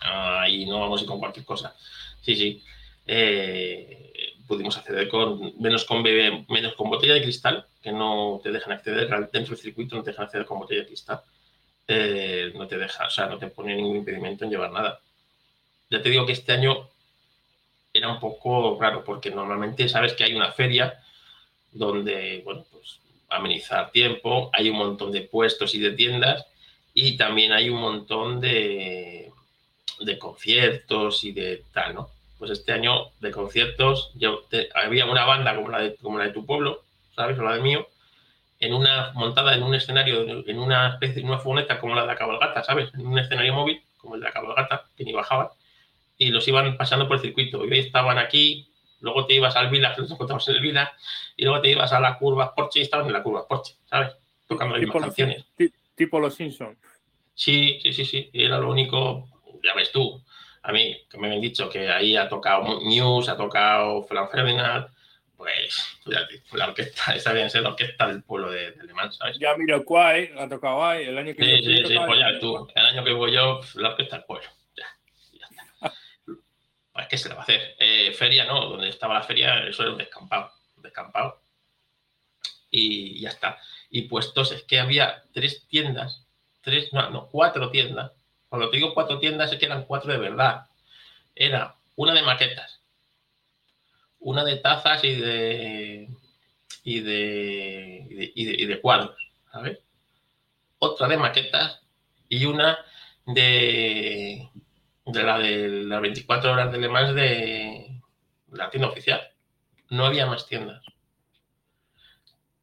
[0.00, 1.74] Ahí no vamos a ir con cualquier cosa.
[2.20, 2.62] Sí, sí.
[3.06, 8.74] Eh, pudimos acceder con menos con menos con botella de cristal, que no te dejan
[8.74, 11.22] acceder dentro del circuito, no te dejan acceder con botella de cristal.
[11.88, 15.00] Eh, no te deja, o sea, no te pone ningún impedimento en llevar nada.
[15.88, 16.86] Ya te digo que este año
[17.94, 21.02] era un poco raro, porque normalmente sabes que hay una feria
[21.72, 22.98] donde, bueno, pues
[23.30, 26.44] amenizar tiempo, hay un montón de puestos y de tiendas
[26.92, 29.32] y también hay un montón de,
[29.98, 32.10] de conciertos y de tal, ¿no?
[32.42, 34.42] Pues este año de conciertos yo
[34.74, 36.82] había una banda como la, de, como la de tu pueblo,
[37.14, 37.38] ¿sabes?
[37.38, 37.86] O la de mío,
[38.58, 42.08] en una montada en un escenario, en una especie, en una furgoneta como la de
[42.08, 42.92] la cabalgata, ¿sabes?
[42.94, 45.50] En un escenario móvil como el de la cabalgata, que ni bajaban,
[46.18, 47.64] y los iban pasando por el circuito.
[47.64, 50.92] Y hoy estaban aquí, luego te ibas al Vila, que nos encontramos en el Vila,
[51.36, 54.16] y luego te ibas a la curva Porsche y estabas en la curva Porsche, ¿sabes?
[54.48, 55.44] Tocando las tipo canciones.
[55.94, 56.76] tipo los Simpsons.
[57.36, 58.30] Sí, sí, sí, sí.
[58.32, 59.28] Era lo único,
[59.62, 60.20] ya ves tú,
[60.62, 64.86] a mí, que me han dicho que ahí ha tocado News, ha tocado Fran Ferdinand,
[65.36, 65.98] pues
[66.52, 69.38] la orquesta, esa bien ser la orquesta del pueblo de, de Le Mans, ¿sabes?
[69.38, 72.68] Ya miro cuál, ha tocado ahí, el año que Sí, sí, sí, pues ya tú,
[72.74, 74.48] el año que voy yo, la orquesta del pueblo.
[74.76, 74.86] Ya,
[75.32, 75.94] ya está.
[76.92, 77.74] pues, ¿qué se le va a hacer?
[77.78, 78.66] Eh, feria, ¿no?
[78.66, 81.40] Donde estaba la feria, eso era un descampado descampado.
[82.70, 83.58] Y ya está.
[83.90, 86.26] Y puestos, es que había tres tiendas,
[86.60, 88.12] tres, no, no, cuatro tiendas.
[88.52, 90.66] Cuando te digo cuatro tiendas es que eran cuatro de verdad.
[91.34, 92.82] Era una de maquetas,
[94.18, 96.10] una de tazas y de
[96.84, 99.16] y de, y de, cuadros,
[99.50, 99.78] ¿sabes?
[100.80, 101.80] Otra de maquetas
[102.28, 102.76] y una
[103.24, 104.50] de,
[105.06, 108.02] de la de las 24 horas de Le Mans de
[108.50, 109.30] la tienda oficial
[109.88, 110.84] no había más tiendas.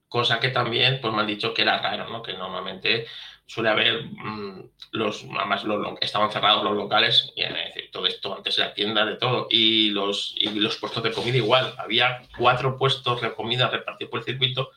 [0.08, 2.22] Cosa que también pues me han dicho que era raro, ¿no?
[2.22, 3.08] Que normalmente
[3.50, 8.60] suele haber mm, los, además los, estaban cerrados los locales, y, decir, todo esto antes
[8.60, 13.22] era tienda de todo, y los, y los puestos de comida igual, había cuatro puestos
[13.22, 14.70] de comida repartidos por el circuito,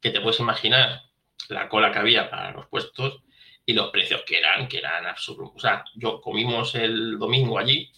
[0.00, 1.02] que te puedes imaginar
[1.48, 3.22] la cola que había para los puestos
[3.64, 5.52] y los precios que eran, que eran absurdos.
[5.54, 7.92] O sea, yo comimos el domingo allí,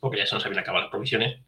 [0.00, 1.38] porque ya se nos habían acabado las provisiones,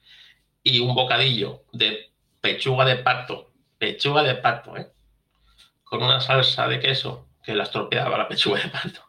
[0.62, 4.92] y un bocadillo de pechuga de pato, pechuga de pato, ¿eh?
[5.82, 9.04] con una salsa de queso que la estropeaba la pechuga de pato,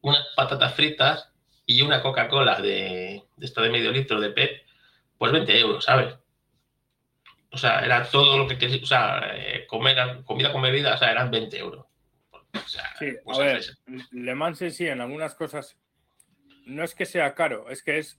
[0.00, 1.30] unas patatas fritas
[1.66, 4.62] y una Coca-Cola de, de esta de medio litro de PET,
[5.18, 6.14] pues 20 euros, ¿sabes?
[7.52, 10.98] O sea, era todo lo que quería, o sea, eh, comer, comida con bebida, o
[10.98, 11.86] sea, eran 20 euros.
[12.98, 13.62] sí, a ver,
[14.12, 15.76] Le Mans sí, en algunas cosas,
[16.64, 18.18] no es que sea caro, es que es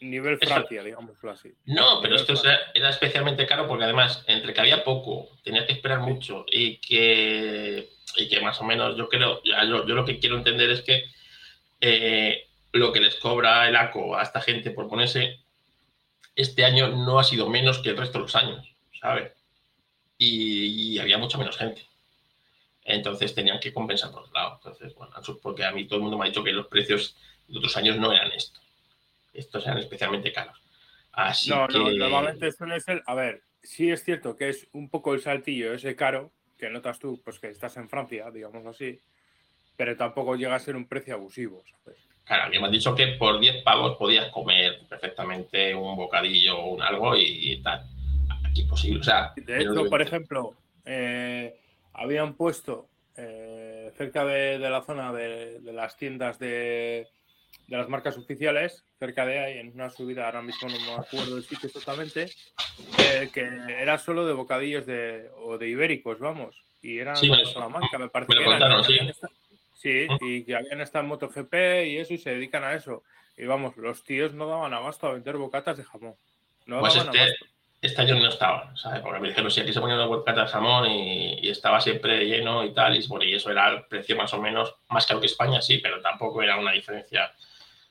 [0.00, 1.52] nivel Francia, digámoslo así.
[1.66, 2.34] No, pero esto
[2.74, 7.90] era especialmente caro porque además, entre que había poco, tenía que esperar mucho y que,
[8.16, 11.04] y que más o menos yo creo, yo, yo lo que quiero entender es que
[11.80, 15.40] eh, lo que les cobra el ACO a esta gente por ponerse
[16.36, 19.32] este año no ha sido menos que el resto de los años, ¿sabes?
[20.16, 21.86] Y, había mucha menos gente.
[22.84, 24.54] Entonces tenían que compensar por otro lado.
[24.56, 27.16] Entonces, bueno, porque a mí todo el mundo me ha dicho que los precios
[27.48, 28.62] de otros años no eran estos.
[29.40, 30.62] Estos eran especialmente caros.
[31.12, 31.78] Así no, que...
[31.78, 35.72] no, normalmente suele ser, a ver, sí es cierto que es un poco el saltillo
[35.74, 39.00] ese caro que notas tú, pues que estás en Francia, digamos así,
[39.76, 41.98] pero tampoco llega a ser un precio abusivo, ¿sabes?
[42.24, 46.58] Claro, a mí me han dicho que por 10 pavos podías comer perfectamente un bocadillo
[46.58, 47.84] o un algo y, tal.
[48.48, 49.00] Aquí posible.
[49.00, 51.58] O sea, de hecho, por ejemplo, eh,
[51.92, 57.08] habían puesto eh, cerca de, la zona de, las tiendas de,
[57.68, 61.44] las marcas oficiales, cerca de ahí, en una subida, ahora mismo no me acuerdo del
[61.44, 62.30] sitio exactamente,
[62.98, 63.42] eh, que
[63.78, 66.56] era solo de bocadillos de, o de ibéricos, vamos.
[66.82, 68.98] Y eran sí, de Salamanca, me parece que eran, sí.
[69.74, 71.54] Sí, y que habían estado en MotoGP
[71.86, 73.02] y eso y se dedican a eso.
[73.38, 76.16] Y vamos, los tíos no daban abasto a vender bocatas de jamón.
[76.66, 77.18] No pues este,
[77.80, 79.00] este, año no estaba, ¿sabes?
[79.00, 82.64] Porque me dijeron, sí, aquí se ponían una bocata de jamón y, estaba siempre lleno
[82.64, 82.96] y tal.
[82.96, 85.78] Y, bueno, y eso era el precio más o menos, más caro que España, sí,
[85.78, 87.32] pero tampoco era una diferencia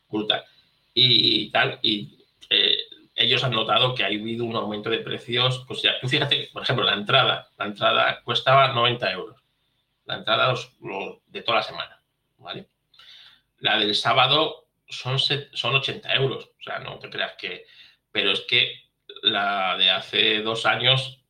[0.10, 0.43] brutal.
[0.93, 2.78] Y, tal, y eh,
[3.15, 5.63] ellos han notado que ha habido un aumento de precios.
[5.67, 7.49] Pues ya, fíjate, por ejemplo, la entrada.
[7.58, 9.39] La entrada costaba 90 euros
[10.10, 10.56] la entrada
[11.28, 12.02] de toda la semana,
[12.39, 12.67] ¿vale?
[13.60, 17.67] La del sábado son, son 80 euros, o sea, no te creas que...
[18.12, 18.88] Pero es que
[19.24, 21.24] la de hace dos años,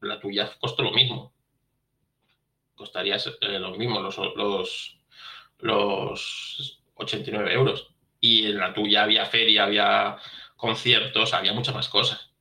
[0.00, 1.32] la tuya costó lo mismo.
[2.74, 4.98] Costaría eh, lo mismo, los, los,
[5.58, 7.94] los 89 euros.
[8.20, 10.18] Y en la tuya había feria, había
[10.56, 12.32] conciertos, había muchas más cosas.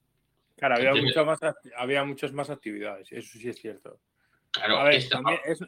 [0.56, 1.39] Claro, había, muchas más,
[1.76, 4.00] había muchas más actividades, eso sí es cierto
[4.63, 5.04] a ver,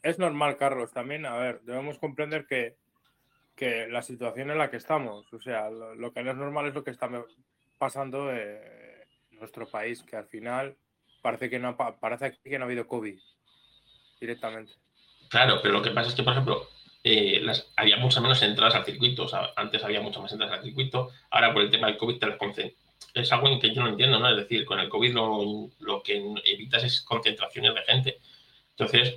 [0.04, 2.76] es, normal, Carlos, también, a ver, debemos comprender que,
[3.56, 6.74] que la situación en la que estamos, o sea, lo, que no es normal es
[6.74, 7.10] lo que está
[7.78, 8.32] pasando
[9.40, 10.76] nuestro país, que al final
[11.22, 13.18] parece que no, parece que no ha habido COVID
[14.20, 14.74] directamente.
[15.30, 16.68] Claro, pero lo que pasa es que, por ejemplo,
[17.04, 20.66] eh, había muchas menos entradas al circuito, o sea, antes había muchas más entradas al
[20.66, 22.38] circuito, ahora por el tema del COVID te las
[23.14, 24.30] es algo que yo no entiendo, ¿no?
[24.30, 28.20] Es decir, con el COVID lo, lo que evitas es concentraciones de gente
[28.80, 29.16] entonces,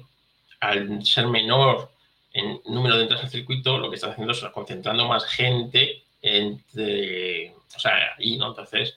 [0.59, 1.93] al ser menor
[2.33, 7.55] en número de entradas al circuito, lo que está haciendo es concentrando más gente entre,
[7.77, 8.49] o sea, ahí, ¿no?
[8.49, 8.97] Entonces,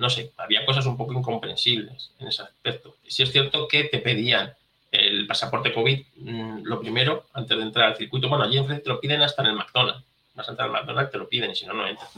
[0.00, 2.96] no sé, había cosas un poco incomprensibles en ese aspecto.
[3.06, 4.52] Sí es cierto que te pedían
[4.90, 8.28] el pasaporte COVID, mm, lo primero, antes de entrar al circuito.
[8.28, 10.04] Bueno, allí enfrente te lo piden hasta en el McDonald's.
[10.34, 12.10] Vas a entrar al McDonald's, te lo piden y si no, no entras.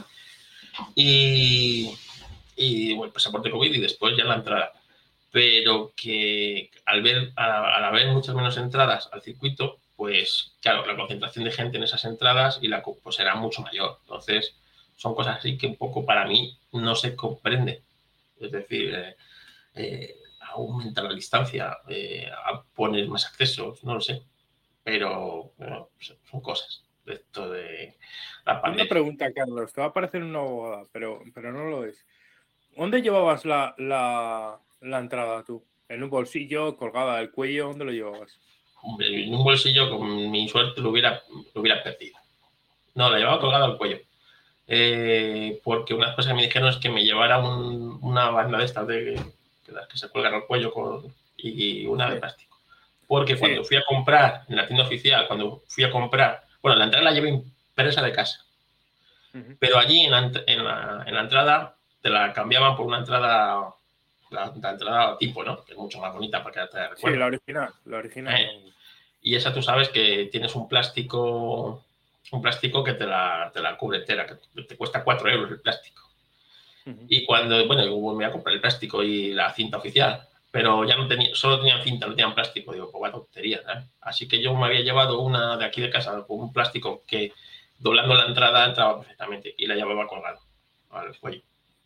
[0.95, 1.93] Y,
[2.55, 4.73] y el pasaporte COVID y después ya la entrada
[5.33, 11.45] pero que al ver, al, haber muchas menos entradas al circuito, pues claro, la concentración
[11.45, 13.97] de gente en esas entradas y la pues será mucho mayor.
[14.03, 14.53] Entonces,
[14.95, 17.83] son cosas así que un poco para mí no se comprende.
[18.39, 19.15] Es decir, eh,
[19.75, 20.15] eh,
[20.51, 24.21] aumentar la distancia, eh, a poner más accesos, no lo sé.
[24.83, 27.95] Pero pues, son cosas esto de
[28.45, 28.61] la.
[28.65, 32.05] Una pregunta, Carlos, te va a parecer una boda, pero, pero no lo es.
[32.75, 35.63] ¿Dónde llevabas la, la entrada tú?
[35.87, 37.67] ¿En un bolsillo, colgada del cuello?
[37.67, 38.39] ¿Dónde lo llevabas?
[38.81, 41.21] Hombre, en un bolsillo con mi suerte lo hubiera,
[41.53, 42.17] lo hubiera perdido.
[42.95, 43.99] No, la llevaba colgada al cuello.
[44.67, 48.87] Eh, porque una cosa que me dijeron es que me llevara una banda de estas
[48.87, 49.21] de,
[49.65, 51.03] que se cuelgan al cuello con,
[51.37, 52.57] y una de plástico.
[53.07, 56.85] Porque cuando fui a comprar en la tienda oficial, cuando fui a comprar, bueno, la
[56.85, 58.43] entrada la llevé impresa de casa.
[59.59, 63.73] Pero allí en la, en la, entrada te la cambiaban por una entrada
[64.29, 65.63] la, entrada tipo, ¿no?
[65.63, 67.15] Que es mucho más bonita para que te recuerdo.
[67.15, 68.35] Sí, la original, la original.
[68.39, 68.71] Eh,
[69.21, 71.83] Y esa tú sabes que tienes un plástico,
[72.31, 75.61] un plástico que te la, te la cubre entera, que te cuesta 4 euros el
[75.61, 76.01] plástico.
[77.07, 80.97] Y cuando, bueno, me voy a comprar el plástico y la cinta oficial, pero ya
[80.97, 82.73] no tenía, solo tenían cinta, no tenían plástico.
[82.73, 83.61] Digo, pues vaya tontería,
[84.01, 87.31] Así que yo me había llevado una de aquí de casa con un plástico que
[87.79, 90.39] doblando la entrada entraba perfectamente y la llevaba colgado
[90.91, 91.41] al cuello.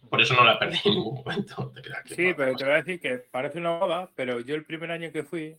[0.09, 1.73] Por eso no la perdí en ningún momento.
[2.05, 5.11] sí, pero te voy a decir que parece una boda, pero yo el primer año
[5.11, 5.57] que fui,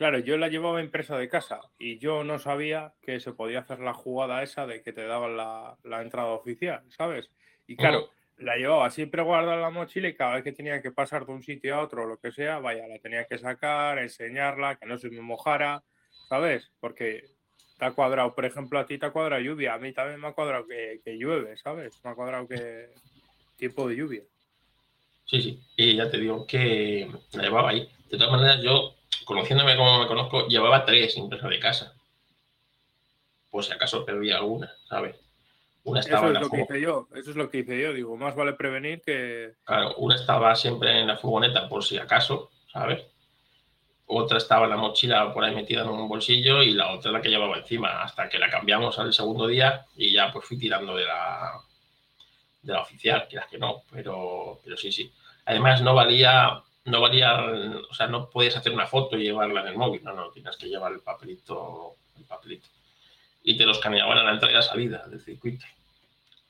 [0.00, 3.80] claro, yo la llevaba impresa de casa y yo no sabía que se podía hacer
[3.80, 7.28] la jugada esa de que te daban la, la entrada oficial, ¿sabes?
[7.66, 8.08] Y claro,
[8.38, 11.32] la llevaba siempre guardada en la mochila y cada vez que tenía que pasar de
[11.32, 14.86] un sitio a otro o lo que sea, vaya, la tenía que sacar, enseñarla, que
[14.86, 15.84] no se me mojara,
[16.30, 16.72] ¿sabes?
[16.80, 17.24] Porque
[17.78, 20.28] te ha cuadrado, por ejemplo, a ti te ha cuadrado lluvia, a mí también me
[20.28, 22.02] ha cuadrado que, llueve, ¿sabes?
[22.02, 22.88] Me ha cuadrado que
[23.58, 24.22] tiempo de lluvia.
[25.26, 27.86] Sí, sí, y ya te digo que la llevaba ahí.
[28.10, 28.96] De todas maneras, yo,
[29.30, 31.94] conociéndome como me conozco, llevaba tres impresas de casa.
[33.48, 35.14] Pues si acaso perdí alguna, ¿sabes?
[35.84, 38.16] Una estaba eso es lo que hice yo, eso es lo que hice yo, digo,
[38.16, 39.52] más vale prevenir que...
[39.62, 43.04] Claro, una estaba siempre en la furgoneta por si acaso, ¿sabes?
[44.06, 47.22] Otra estaba en la mochila por ahí metida en un bolsillo y la otra la
[47.22, 50.96] que llevaba encima, hasta que la cambiamos al segundo día y ya pues fui tirando
[50.96, 51.52] de la,
[52.62, 55.12] de la oficial, quieras que no, pero, pero sí, sí.
[55.44, 57.40] Además no valía, no valía,
[57.90, 60.56] o sea, no puedes hacer una foto y llevarla en el móvil, no, no, tienes
[60.56, 62.68] que llevar el papelito, el papelito
[63.42, 65.64] y te los escaneaban a la entrada y la salida del circuito.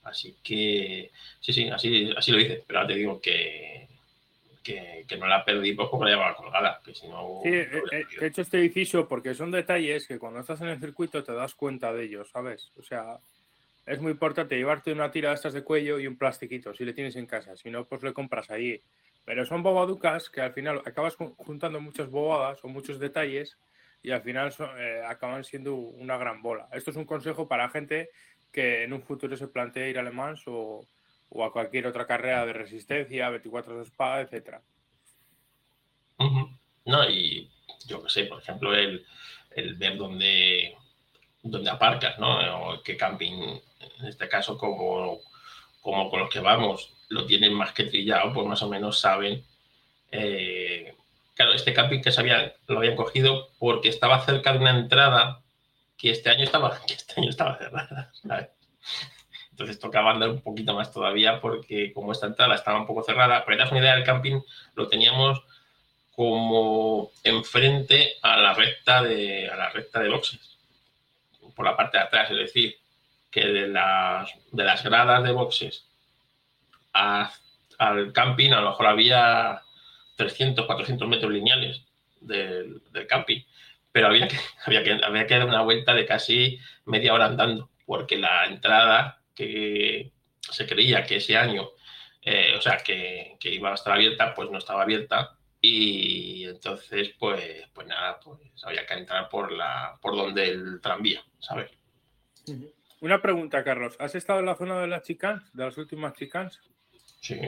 [0.02, 3.86] Así que, sí, sí, así, así lo hice, pero ahora te digo que,
[4.62, 7.40] que, no la perdí pues, porque la llevaba colgada, que si no...
[7.42, 11.32] Sí, he, hecho este edificio porque son detalles que cuando estás en el circuito te
[11.32, 12.72] das cuenta de ellos, ¿sabes?
[12.78, 13.18] O sea,
[13.86, 16.94] es muy importante llevarte una tira de estas de cuello y un plastiquito si le
[16.94, 18.80] tienes en casa, si no, pues le compras ahí.
[19.24, 23.58] Pero son bobaducas que al final acabas juntando muchas bobadas o muchos detalles
[24.02, 26.68] y al final eh, acaban siendo una gran bola.
[26.72, 28.10] Esto es un consejo para gente
[28.52, 30.86] que en un futuro se plantea ir a Le Mans o,
[31.42, 34.62] a cualquier otra carrera de resistencia, 24 de spa, etcétera.
[36.84, 37.48] No, y
[37.86, 39.06] yo qué sé, por ejemplo, el,
[39.76, 40.76] ver dónde,
[41.42, 42.70] dónde aparcas, ¿no?
[42.70, 43.60] O qué camping,
[44.00, 45.20] en este caso, como,
[45.80, 49.44] como con los que vamos, lo tienen más que trillado, pues más o menos saben
[50.12, 50.94] eh,
[51.40, 52.22] Claro, este camping que se
[52.66, 55.40] lo habían cogido porque estaba cerca de una entrada
[55.96, 58.12] que este año estaba, este año estaba cerrada.
[59.50, 63.42] Entonces tocaba andar un poquito más todavía porque como esta entrada estaba un poco cerrada,
[63.46, 64.42] pero das una idea del camping,
[64.74, 65.42] lo teníamos
[66.14, 70.58] como enfrente a la recta de, a la recta de boxes,
[71.56, 72.76] por la parte de atrás, es decir,
[73.30, 75.86] que de las, de las gradas de boxes
[76.92, 79.62] al camping a lo mejor había
[80.16, 81.82] 300, 400 metros lineales
[82.20, 83.40] del, camping,
[83.92, 87.70] pero había que, había, que, había que dar una vuelta de casi media hora andando,
[87.86, 91.70] porque la entrada que se creía que ese año,
[92.22, 97.66] eh, o sea, que, iba a estar abierta, pues no estaba abierta y entonces, pues,
[97.72, 101.70] pues nada, pues había que entrar por, la, por donde el tranvía, ¿sabes?
[103.00, 103.96] Una pregunta, Carlos.
[103.98, 106.60] ¿Has estado en la zona de las chicans, de las últimas chicans?
[107.20, 107.38] Sí.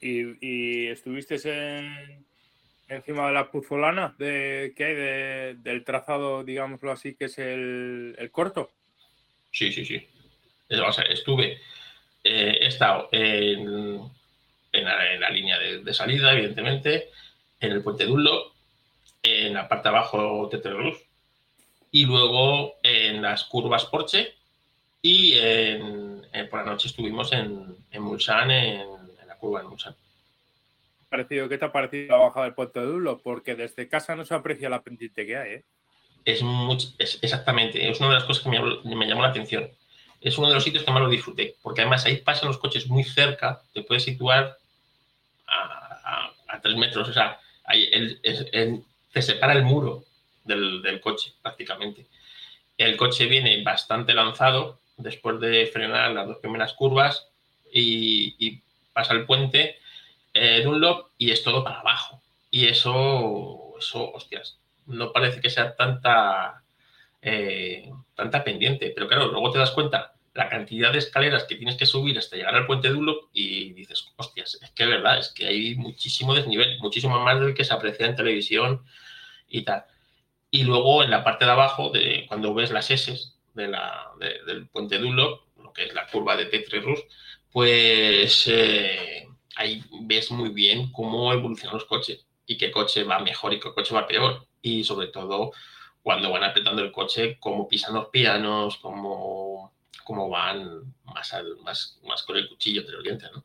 [0.00, 2.24] Y, estuviste en,
[2.88, 4.94] encima de la puzolana de, que hay
[5.54, 8.72] del trazado, digámoslo así, que es el, corto.
[9.52, 10.08] Sí, sí, sí.
[10.68, 11.60] estuve,
[12.24, 14.00] eh, he estado en,
[14.72, 14.84] en,
[15.20, 17.10] la, línea de, salida, evidentemente,
[17.60, 18.52] en el puente Dullo,
[19.22, 20.98] en la parte de abajo Tetreluz,
[21.92, 24.39] y luego en las curvas Porsche,
[25.02, 25.34] y
[26.50, 29.00] por la noche estuvimos en, en Mulsanne, en
[29.40, 29.64] curva
[31.08, 33.20] Parecido, ¿Qué te ha parecido la bajada del puente de Dulo?
[33.20, 35.64] Porque desde casa no se aprecia la pendiente que hay, ¿eh?
[36.24, 36.42] Es,
[37.22, 39.68] exactamente, es una de las cosas que me, llamó la atención.
[40.20, 42.86] Es uno de los sitios que más lo disfruté, porque además ahí pasan los coches
[42.86, 44.56] muy cerca, te puedes situar
[45.48, 47.90] a, tres metros, o sea, ahí
[49.12, 50.04] te separa el muro
[50.44, 52.06] del, coche prácticamente.
[52.76, 57.28] El coche viene bastante lanzado después de frenar las dos primeras curvas
[57.72, 58.60] y
[58.92, 59.76] pasa el puente
[60.32, 62.22] eh, de un lob y es todo para abajo.
[62.50, 66.62] Y eso, eso, hostias, no parece que sea tanta,
[67.22, 68.92] eh, tanta pendiente.
[68.94, 72.36] Pero claro, luego te das cuenta la cantidad de escaleras que tienes que subir hasta
[72.36, 76.34] llegar al puente Dunlop y dices, hostias, es que es verdad, es que hay muchísimo
[76.34, 78.84] desnivel, muchísimo más del que se aprecia en televisión
[79.48, 79.84] y tal.
[80.52, 84.12] Y luego en la parte de abajo, de, cuando ves las S de la,
[84.46, 86.84] del puente de Dunlop, lo que es la curva de Tetris
[87.52, 89.26] pues eh,
[89.56, 93.72] ahí ves muy bien cómo evolucionan los coches y qué coche va mejor y qué
[93.72, 94.46] coche va peor.
[94.62, 95.52] Y sobre todo,
[96.02, 99.74] cuando van apretando el coche, cómo pisan los pianos, cómo,
[100.04, 103.44] cómo van más, más, más con el cuchillo de los dientes, ¿no?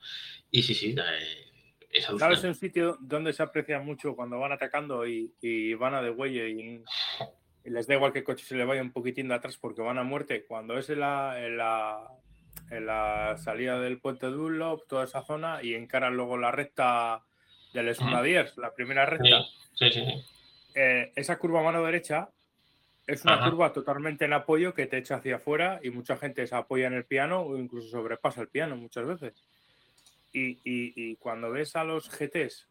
[0.52, 1.52] Y sí, sí, eh,
[1.90, 6.02] es ¿Sabes un sitio donde se aprecia mucho cuando van atacando y, y van a
[6.02, 6.84] de huelle y,
[7.70, 9.98] les da igual que el coche se le vaya un poquitín de atrás porque van
[9.98, 10.46] a muerte?
[10.46, 12.08] Cuando es en la, en la,
[12.70, 17.24] en la salida del puente de Dunlop, toda esa zona, y encaran luego la recta
[17.74, 19.44] del Esmunadiers, la primera recta.
[19.74, 20.26] Sí, sí, sí.
[20.76, 22.30] Eh, esa curva mano derecha
[23.08, 26.56] es una curva totalmente en apoyo que te echa hacia afuera y mucha gente se
[26.56, 29.34] apoya en el piano o incluso sobrepasa el piano muchas veces.
[30.34, 32.68] Y, cuando ves a los GTs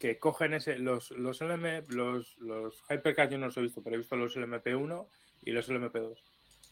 [0.00, 3.94] que cogen ese, los, los LM, los, los Hypercars yo no los he visto, pero
[3.94, 5.06] he visto los LMP1
[5.44, 6.16] y los LMP2.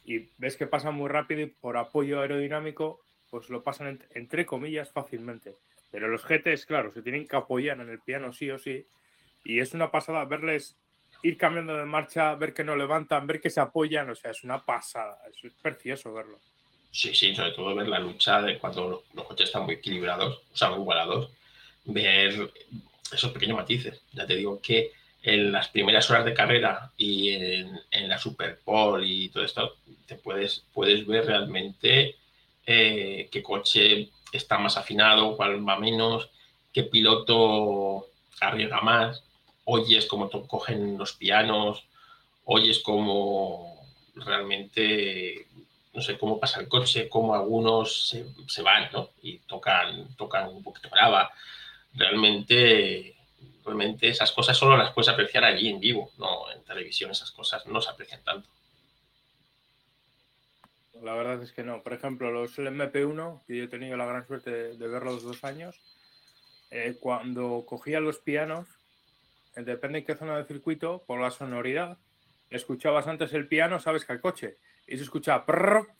[0.04, 4.90] Y ves que pasan muy rápido y por apoyo aerodinámico, pues lo pasan entre comillas
[4.90, 5.56] fácilmente.
[5.90, 8.86] Pero los GTs, claro, se tienen que apoyar en el piano sí o sí.
[9.44, 10.78] Y es una pasada verles
[11.22, 14.42] ir cambiando de marcha, ver que no levantan, ver que se apoyan, o sea, es
[14.42, 16.38] una pasada, es precioso verlo.
[16.90, 20.56] Sí, sí, sobre todo ver la lucha de cuando los coches están muy equilibrados, o
[20.56, 21.30] sea, muy igualados,
[21.84, 22.50] ver
[23.12, 24.02] esos pequeños matices.
[24.12, 24.92] Ya te digo que
[25.22, 28.60] en las primeras horas de carrera y en, la Super
[29.02, 32.16] y todo esto, te puedes, puedes ver realmente
[32.66, 36.30] eh, qué coche está más afinado, cuál va menos,
[36.72, 38.06] qué piloto
[38.40, 39.24] arriesga más
[39.70, 41.84] oyes cómo cogen los pianos,
[42.44, 45.46] oyes cómo realmente,
[45.92, 49.10] no sé, cómo pasa el coche, cómo algunos se, van, ¿no?
[49.22, 51.30] Y tocan, tocan un poquito brava.
[51.94, 53.16] Realmente,
[53.64, 57.66] realmente esas cosas solo las puedes apreciar allí en vivo, no en televisión esas cosas
[57.66, 58.48] no se aprecian tanto.
[61.02, 61.82] La verdad es que no.
[61.82, 65.80] Por ejemplo, los MP1, que yo he tenido la gran suerte de, verlos dos años,
[66.70, 68.66] eh, cuando cogía los pianos,
[69.54, 71.98] depende en qué zona del circuito, por la sonoridad,
[72.50, 75.44] escuchabas antes el piano, sabes que el coche, y se escuchaba,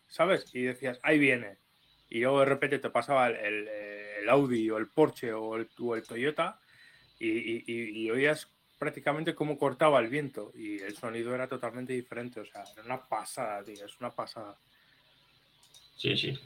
[0.09, 0.47] ¿sabes?
[0.55, 1.59] Y decías, ahí viene.
[2.09, 3.69] Y luego de repente te pasaba el,
[4.29, 5.69] Audi o el Porsche o el,
[6.07, 6.59] Toyota
[7.19, 8.49] y, oías
[8.79, 12.41] prácticamente cómo cortaba el viento y el sonido era totalmente diferente.
[12.41, 14.57] O sea, era una pasada, tío, es una pasada.
[15.97, 16.39] Sí, sí.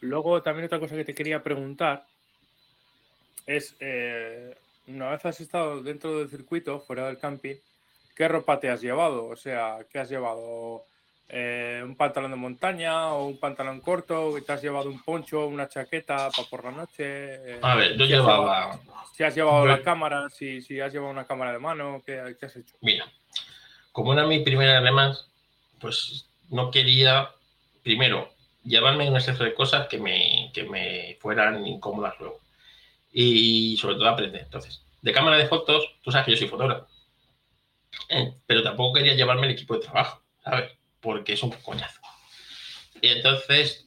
[0.00, 2.04] Luego, también otra cosa que te quería preguntar
[3.46, 4.56] es, eh,
[4.88, 7.56] una vez has estado dentro del circuito, fuera del camping,
[8.16, 9.26] ¿qué ropa te has llevado?
[9.26, 10.84] O sea, ¿qué has llevado?
[11.30, 14.34] Eh, ¿Un pantalón de montaña o un pantalón corto?
[14.44, 17.04] ¿Te has llevado un poncho, una chaqueta para por la noche?
[17.04, 18.80] Eh, a ver, yo llevaba...
[19.14, 22.56] si has llevado la cámara, si, si has llevado una cámara de mano, ¿qué, has
[22.56, 22.76] hecho?
[22.80, 23.06] Mira,
[23.92, 25.28] como era mi primera además,
[25.78, 27.30] pues no quería,
[27.82, 28.30] primero,
[28.64, 32.40] llevarme un exceso de cosas que me, que me fueran incómodas luego
[33.12, 34.42] y sobre todo aprender.
[34.42, 36.86] Entonces, de cámara de fotos, tú sabes que yo soy fotógrafo,
[38.08, 40.77] eh, pero tampoco quería llevarme el equipo de trabajo, ¿sabes?
[41.00, 42.00] Porque es un coñazo.
[43.00, 43.86] Y entonces,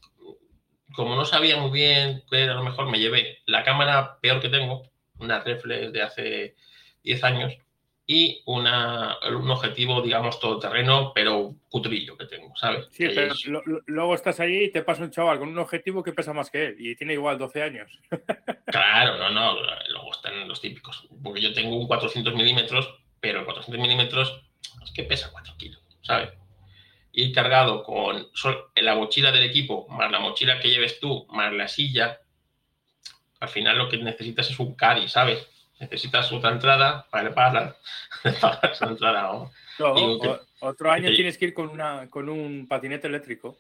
[0.96, 4.50] como no sabía muy bien qué era lo mejor, me llevé la cámara peor que
[4.50, 4.90] tengo,
[5.20, 6.56] una reflex de hace
[7.04, 7.58] 10 años,
[8.12, 12.88] y una, un objetivo, digamos, todoterreno, pero cutrillo que tengo, ¿sabes?
[12.92, 13.34] Sí, pero
[13.88, 16.66] luego estás allí y te pasa un chaval con un objetivo que pesa más que
[16.66, 18.00] él y tiene igual 12 años.
[18.66, 19.60] Claro, no, no,
[19.90, 21.06] luego están los típicos.
[21.22, 24.44] Porque yo tengo un 400 milímetros, pero el 400 milímetros
[24.82, 26.30] es que pesa 4 kilos, ¿sabes?
[27.14, 28.28] Ir cargado con
[28.76, 32.20] la mochila del equipo, más la mochila que lleves tú, más la silla,
[33.40, 35.48] al final lo que necesitas es un carry, ¿sabes?
[35.82, 37.76] necesitas otra entrada para pagar
[38.24, 39.50] esa entrada.
[40.60, 43.58] otro año tienes que ir con, una, con un patinete eléctrico.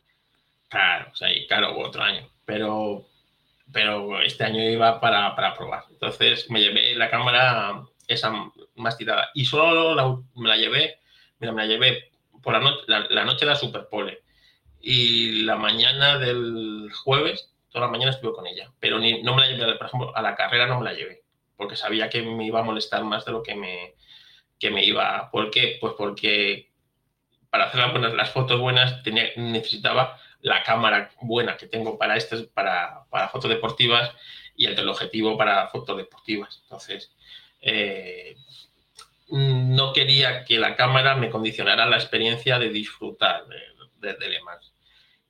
[0.69, 2.29] Claro, o sea, claro, otro año.
[2.45, 3.07] Pero,
[3.73, 5.83] pero este año iba para, para probar.
[5.89, 8.31] Entonces me llevé la cámara esa
[8.75, 9.31] más tirada.
[9.33, 10.99] Y solo me la llevé,
[11.39, 12.10] mira, me la llevé
[12.41, 14.21] por la noche, la, noche de la Superpole.
[14.79, 18.71] Y la mañana del jueves, toda la mañana estuve con ella.
[18.79, 21.21] Pero ni, no me la llevé, por ejemplo, a la carrera no me la llevé
[21.61, 23.93] porque sabía que me iba a molestar más de lo que me,
[24.59, 25.29] que me iba.
[25.29, 25.77] ¿Por qué?
[25.79, 26.71] Pues porque
[27.51, 32.45] para hacer las, las fotos buenas tenía, necesitaba la cámara buena que tengo para, este,
[32.45, 34.11] para, para fotos deportivas
[34.55, 36.61] y el teleobjetivo para fotos deportivas.
[36.63, 37.15] Entonces,
[37.61, 38.35] eh,
[39.31, 44.73] no quería que la cámara me condicionara la experiencia de disfrutar de, de, Le Mans.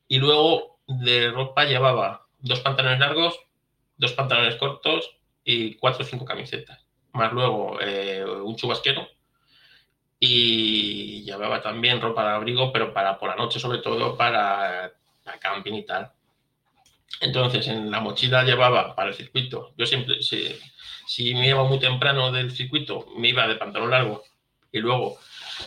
[0.08, 3.40] Y luego de ropa llevaba dos pantalones largos,
[3.98, 9.08] dos pantalones cortos, y cuatro o cinco camisetas, más luego eh, un chubasquero
[10.20, 14.94] y llevaba también ropa de abrigo, pero para por la noche sobre todo para,
[15.24, 16.12] para camping y tal.
[17.22, 20.56] Entonces en la mochila llevaba para el circuito, yo siempre, si,
[21.12, 24.24] si me iba muy temprano del circuito, me iba de pantalón largo
[24.72, 25.20] y luego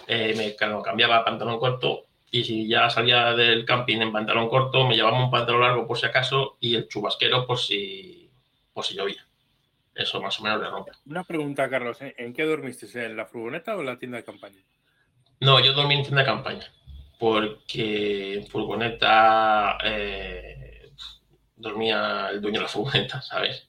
[0.06, 4.96] eh, me cambiaba pantalón corto y si ya salía del camping en pantalón corto, me
[4.96, 8.30] llevaba un pantalón largo por si acaso y el chubasquero por si,
[8.72, 9.26] por si llovía.
[9.94, 10.92] Eso más o menos le rompe.
[11.04, 11.98] Una pregunta, Carlos.
[12.00, 13.04] ¿En qué dormiste?
[13.04, 14.62] ¿En la furgoneta o en la tienda de campaña?
[15.40, 16.72] No, yo dormí en tienda de campaña.
[17.18, 20.90] Porque en furgoneta eh,
[21.54, 23.68] dormía el dueño de la furgoneta, ¿sabes?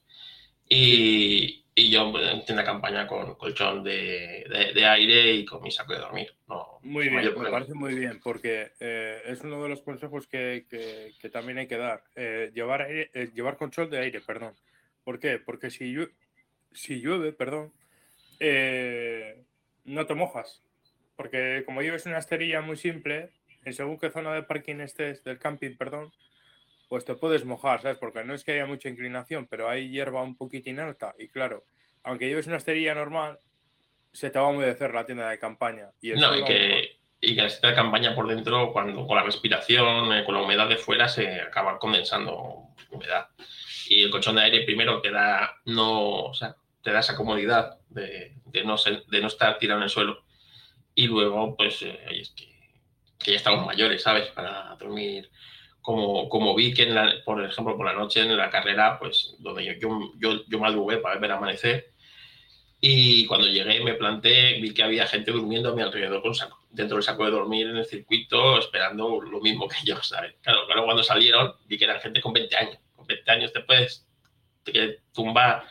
[0.67, 5.91] Y, y yo en de campaña con colchón de, de, aire y con mi saco
[5.91, 6.33] de dormir.
[6.47, 10.65] No, muy bien, me parece muy bien, porque eh, es uno de los consejos que,
[10.69, 12.05] que, también hay que dar.
[12.15, 12.87] Eh, llevar,
[13.33, 14.53] llevar colchón de aire, perdón.
[15.03, 15.37] ¿Por qué?
[15.37, 16.13] Porque si, llueve,
[16.71, 17.73] si llueve, perdón,
[18.39, 19.43] eh,
[19.83, 20.63] no te mojas.
[21.17, 23.31] Porque como lleves una esterilla muy simple,
[23.65, 26.13] en según qué zona de parking estés, del camping, perdón,
[26.95, 27.97] pues te puedes mojar, ¿sabes?
[27.97, 31.13] Porque no es que haya mucha inclinación, pero hay hierba un poquitín alta.
[31.19, 31.65] Y claro,
[32.03, 33.39] aunque lleves una esterilla normal,
[34.13, 35.89] se te va a humedecer la tienda de campaña.
[36.01, 39.23] Y no, y que, y que la tienda de campaña por dentro, cuando con la
[39.23, 43.27] respiración, eh, con la humedad de fuera, se acaba condensando humedad
[43.87, 46.31] y el colchón de aire primero te da, no,
[46.81, 48.75] te da esa comodidad de, no
[49.07, 50.23] de no estar tirado en el suelo.
[50.93, 52.55] Y luego, pues, eh, es que,
[53.31, 54.29] ya estamos mayores, ¿sabes?
[54.29, 55.29] Para dormir.
[55.85, 59.35] Como, como vi que, en la, por ejemplo, por la noche en la carrera, pues,
[59.39, 61.91] donde yo, yo, yo, yo madrugué para ver amanecer,
[62.87, 66.33] y cuando llegué me planté, vi que había gente durmiendo a mi alrededor con
[66.69, 70.35] dentro del saco de dormir en el circuito, esperando lo mismo que yo, ¿sabes?
[70.41, 72.77] Claro, claro, cuando salieron vi que eran gente con 20 años.
[73.07, 74.05] 20 años te puedes
[75.13, 75.65] tumbar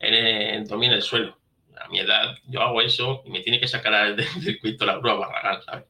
[0.00, 1.38] en, dormir en el suelo.
[1.78, 5.14] A mi edad yo hago eso y me tiene que sacar del circuito la grúa
[5.14, 5.84] Barragán, ¿sabes?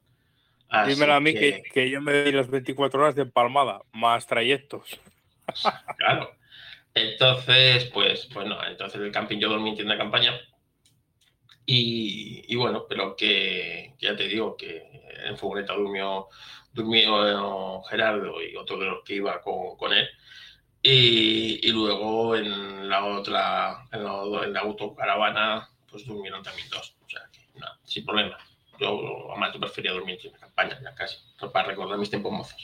[0.86, 1.62] Dímelo a mí que...
[1.72, 5.00] Que, yo me doy las 24 horas de empalmada, más trayectos.
[5.96, 6.36] Claro.
[6.92, 10.32] Entonces, pues, bueno, entonces el camping yo dormí en tienda de campaña.
[11.66, 16.28] Y, bueno, pero que, ya te digo que en furgoneta durmió,
[16.72, 20.08] durmió Gerardo y otro de los que iba con, con él.
[20.82, 26.96] Y, luego en la otra, en la, en la autocaravana, pues durmieron también dos.
[27.04, 28.38] O sea que nada, sin problema.
[28.78, 31.16] Yo además yo prefería dormir en la campaña, ya casi,
[31.52, 32.56] para recordar mis tiempos mozos.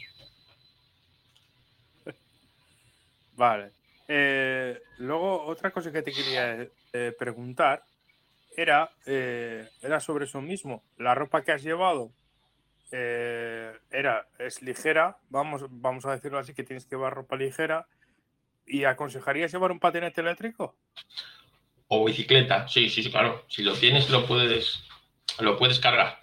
[3.37, 3.71] Vale.
[4.09, 7.83] Eh, luego, otra cosa que te quería eh, preguntar
[8.57, 10.83] era, eh, era sobre eso mismo.
[10.99, 12.13] La ropa que has llevado
[12.91, 17.87] era, es ligera, vamos, vamos a decirlo así, que tienes que llevar ropa ligera
[18.67, 20.77] ¿Y aconsejarías llevar un patinete eléctrico?
[21.89, 23.45] O bicicleta, sí, sí, sí, claro.
[23.49, 24.83] Si lo tienes, lo puedes,
[25.41, 26.21] lo puedes cargar.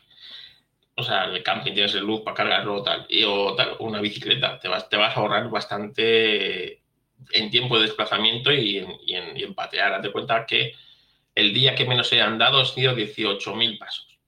[0.95, 3.06] O sea, el camping tienes el luz para cargarlo tal.
[3.10, 4.60] Y, o tal, una bicicleta.
[4.60, 6.82] Te vas, te vas a ahorrar bastante
[7.32, 9.93] en tiempo de desplazamiento y en, y en, y en patear.
[9.93, 10.74] Hazte cuenta que
[11.36, 14.20] el día que menos he andado han sido 18.000 pasos.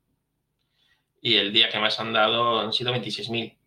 [1.22, 3.58] Y el día que más han dado han sido 26.000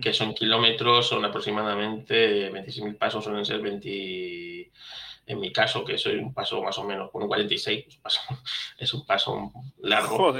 [0.00, 4.70] que son kilómetros, son aproximadamente 26.000 pasos, suelen ser 20,
[5.30, 8.02] en mi caso, que soy un paso más o menos con un 46, es un
[8.02, 8.20] paso,
[8.78, 10.34] es un paso largo.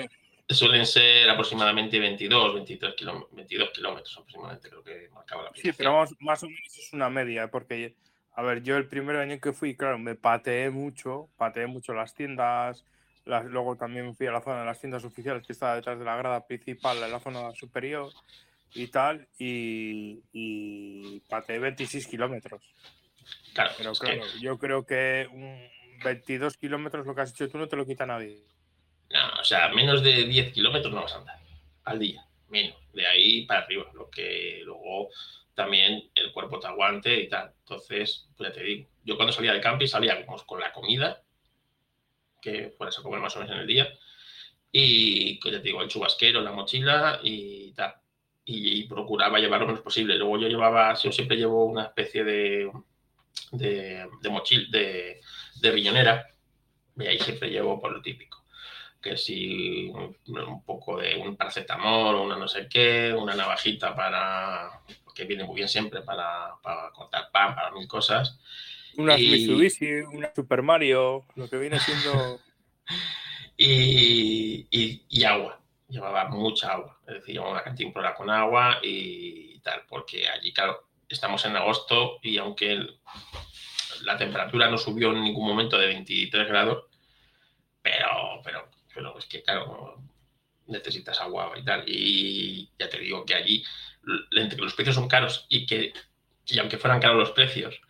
[0.49, 6.05] Suelen ser aproximadamente 22, 23 kilómetros, 22 kilómetros aproximadamente, creo que marcaba la Sí, pero
[6.19, 7.95] más, o menos es una media, porque,
[8.35, 12.15] a ver, yo el primer año que fui, claro, me pateé mucho, pateé mucho las
[12.15, 12.85] tiendas,
[13.27, 16.17] luego también fui a la zona de las tiendas oficiales que estaba detrás de la
[16.17, 18.11] grada principal, en la zona superior
[18.75, 22.61] y tal, y, y 26 kilómetros.
[23.55, 25.69] Claro, pero claro, yo creo que un
[26.05, 28.45] 22 kilómetros lo que has hecho tú no te lo quita nadie.
[29.11, 31.39] No, o sea, menos de 10 kilómetros no vas a andar
[31.85, 35.09] al día, menos, de ahí para arriba, lo que luego
[35.55, 37.53] también el cuerpo te aguante y tal.
[37.61, 41.23] Entonces, pues ya te digo, yo cuando salía del camping salía con la comida,
[42.41, 43.89] que fueras a comer más o menos en el día,
[44.73, 47.95] y pues ya te digo, el chubasquero, la mochila y tal
[48.45, 50.17] y, procuraba llevar lo menos posible.
[50.17, 52.71] Luego yo llevaba, yo siempre llevo una especie de,
[53.53, 55.21] de, de mochil, de,
[55.61, 56.27] de riñonera,
[56.97, 58.45] y ahí siempre llevo por lo típico.
[59.01, 64.83] Que si un, poco de un paracetamol, una no sé qué, una navajita para,
[65.15, 68.39] que viene muy bien siempre para, para cortar pan, para mil cosas.
[68.97, 72.41] Una Mitsubishi, una Super Mario, lo que viene siendo...
[73.57, 75.61] y, y, y agua
[75.91, 80.90] llevaba mucha agua, es decir, llevaba una cantimplora con agua y tal, porque allí, claro,
[81.11, 82.87] estamos en agosto y aunque
[84.03, 86.85] la temperatura no subió en ningún momento de 23 grados,
[87.83, 89.99] pero, pero, pero es que, claro,
[90.67, 91.85] necesitas agua y tal.
[91.87, 93.65] Y ya te digo que allí,
[94.33, 95.93] entre los precios son caros y que,
[96.47, 97.81] y aunque fueran caros los precios,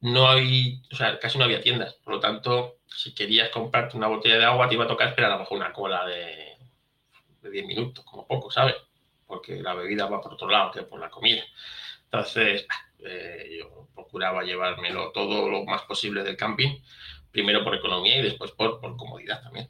[0.00, 1.94] no hay, o sea, casi no había tiendas.
[1.94, 5.32] Por lo tanto, si querías comprarte una botella de agua, te iba a tocar esperar
[5.32, 6.54] a lo mejor una cola de
[7.44, 8.74] de 10 minutos, como poco, ¿sabes?
[9.26, 11.44] Porque la bebida va por otro lado que por la comida.
[12.14, 12.64] Entonces,
[13.04, 16.78] eh, yo procuraba llevármelo todo lo más posible del camping,
[17.32, 19.68] primero por economía y después por, por comodidad también.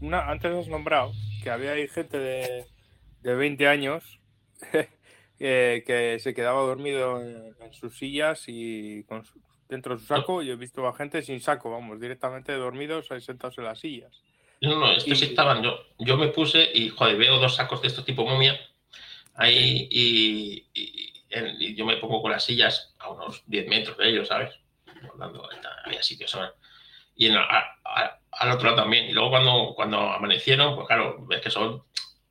[0.00, 2.64] Una, antes has nombrado que había ahí gente de,
[3.20, 4.20] de 20 años
[5.38, 9.22] que se quedaba dormido en, sus sillas y con
[9.68, 10.40] dentro de su saco.
[10.42, 14.22] Yo he visto a gente sin saco, vamos, directamente dormidos ahí sentados en las sillas.
[14.62, 15.62] No, no, estos estaban.
[15.62, 18.58] Yo, yo me puse y, joder, veo dos sacos de estos tipo momia
[19.34, 24.28] ahí y, y, yo me pongo con las sillas a unos 10 metros de ellos,
[24.28, 24.52] ¿sabes?
[25.84, 26.54] había sitios ahora.
[27.16, 29.06] Y en, al otro lado también.
[29.06, 31.82] Y luego cuando, cuando amanecieron, pues claro, ves que son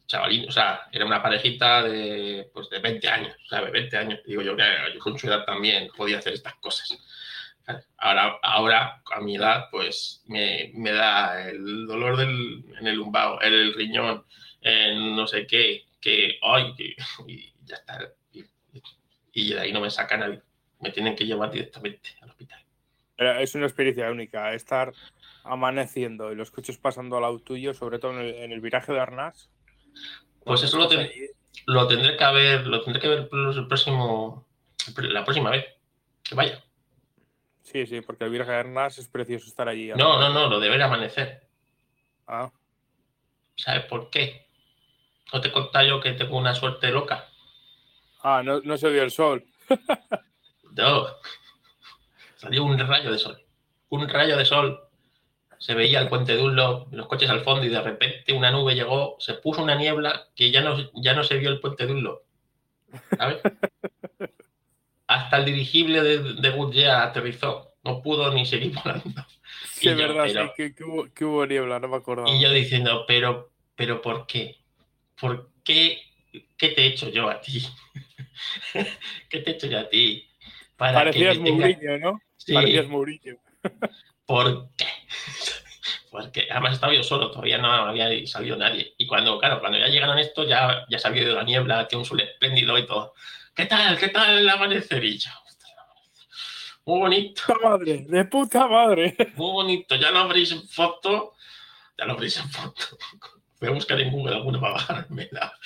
[0.08, 3.72] chavalín, o sea, era una parejita de, pues de 20 años, ¿sabes?
[3.72, 4.20] 20 años.
[4.26, 6.98] Digo yo que yo con su edad también podía hacer estas cosas.
[7.98, 13.42] Ahora, ahora a mi edad, pues me, me da el dolor del, en el lumbago,
[13.42, 14.26] en el riñón,
[14.62, 16.74] en no sé qué, que, ay,
[17.28, 18.12] y ya está.
[18.34, 18.44] Y,
[19.34, 20.42] y, de ahí no me saca nadie.
[20.80, 22.66] Me tienen que llevar directamente al hospital.
[23.18, 24.94] Es una experiencia única, estar
[25.44, 28.92] amaneciendo y los coches pasando al lado tuyo, sobre todo en el, en el viraje
[28.92, 29.52] de Arnás
[30.44, 30.90] pues eso lo,
[31.66, 34.48] lo, tendré que ver, lo tendré que ver el próximo,
[34.98, 35.66] la próxima vez
[36.24, 36.64] que vaya.
[37.62, 39.90] Sí, sí, porque el Virgen Arnás es precioso estar allí.
[39.90, 41.48] No, no, no, lo de ver amanecer.
[42.28, 42.52] Ah.
[43.56, 44.48] ¿Sabes por qué?
[45.34, 47.28] ¿No te he yo que tengo una suerte loca?
[48.22, 49.46] Ah, no, no se vio el sol.
[50.76, 51.08] no.
[52.36, 53.42] Salió un rayo de sol.
[53.90, 54.92] Un rayo de sol
[55.62, 58.74] se veía el puente de Dunlop, los coches al fondo y de repente una nube
[58.74, 61.94] llegó, se puso una niebla que ya no, ya no se vio el puente de
[61.94, 62.24] Dunlop.
[63.16, 63.42] ¿Sabes?
[65.08, 69.24] Hasta el dirigible de, de aterrizó, no pudo ni seguir volando.
[69.72, 72.26] Sí, es verdad, sí, que, hubo, niebla, no me acuerdo.
[72.28, 74.61] Y yo diciendo, pero, pero ¿por qué?
[75.22, 76.02] ¿Por qué?
[76.58, 77.64] ¿Qué te he hecho yo a ti?
[79.30, 80.28] ¿Qué te he hecho yo a ti?
[80.76, 82.22] Parecías Mourinho, ¿no?
[82.52, 83.38] Parecías Mourinho.
[84.26, 84.88] ¿Por qué?
[86.10, 88.96] Porque además estaba yo solo, todavía no había salido nadie.
[88.98, 92.04] Y cuando, claro, cuando ya llegaron estos, ya, ya se de la niebla, que un
[92.04, 93.14] sol espléndido y todo.
[93.56, 94.00] ¿Qué tal?
[94.00, 95.34] ¿Qué tal el amanecerilla?
[96.84, 97.44] Muy bonito.
[97.46, 98.06] ¡Puta madre!
[98.10, 99.16] ¡De puta madre!
[99.36, 99.96] Muy bonito.
[99.96, 101.36] Ya lo habréis en foto.
[101.96, 102.98] Ya lo habréis en foto.
[103.62, 105.54] Voy a buscar en Google alguna para bajarme la.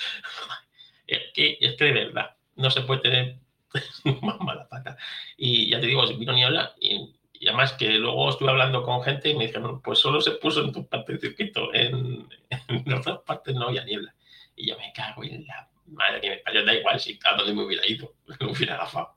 [1.08, 3.36] Es que, es que de verdad, no se puede tener
[4.22, 4.96] más mala pata.
[5.36, 9.34] Y ya te digo, vino niebla y además que luego estuve hablando con gente y
[9.34, 12.28] me dijeron, pues solo se puso en tu parte del circuito, en,
[12.68, 14.14] en otras partes no había niebla.
[14.54, 17.54] Y yo me cago en la madre que me parió, da igual si a dónde
[17.54, 19.14] me hubiera ido, me hubiera agafado.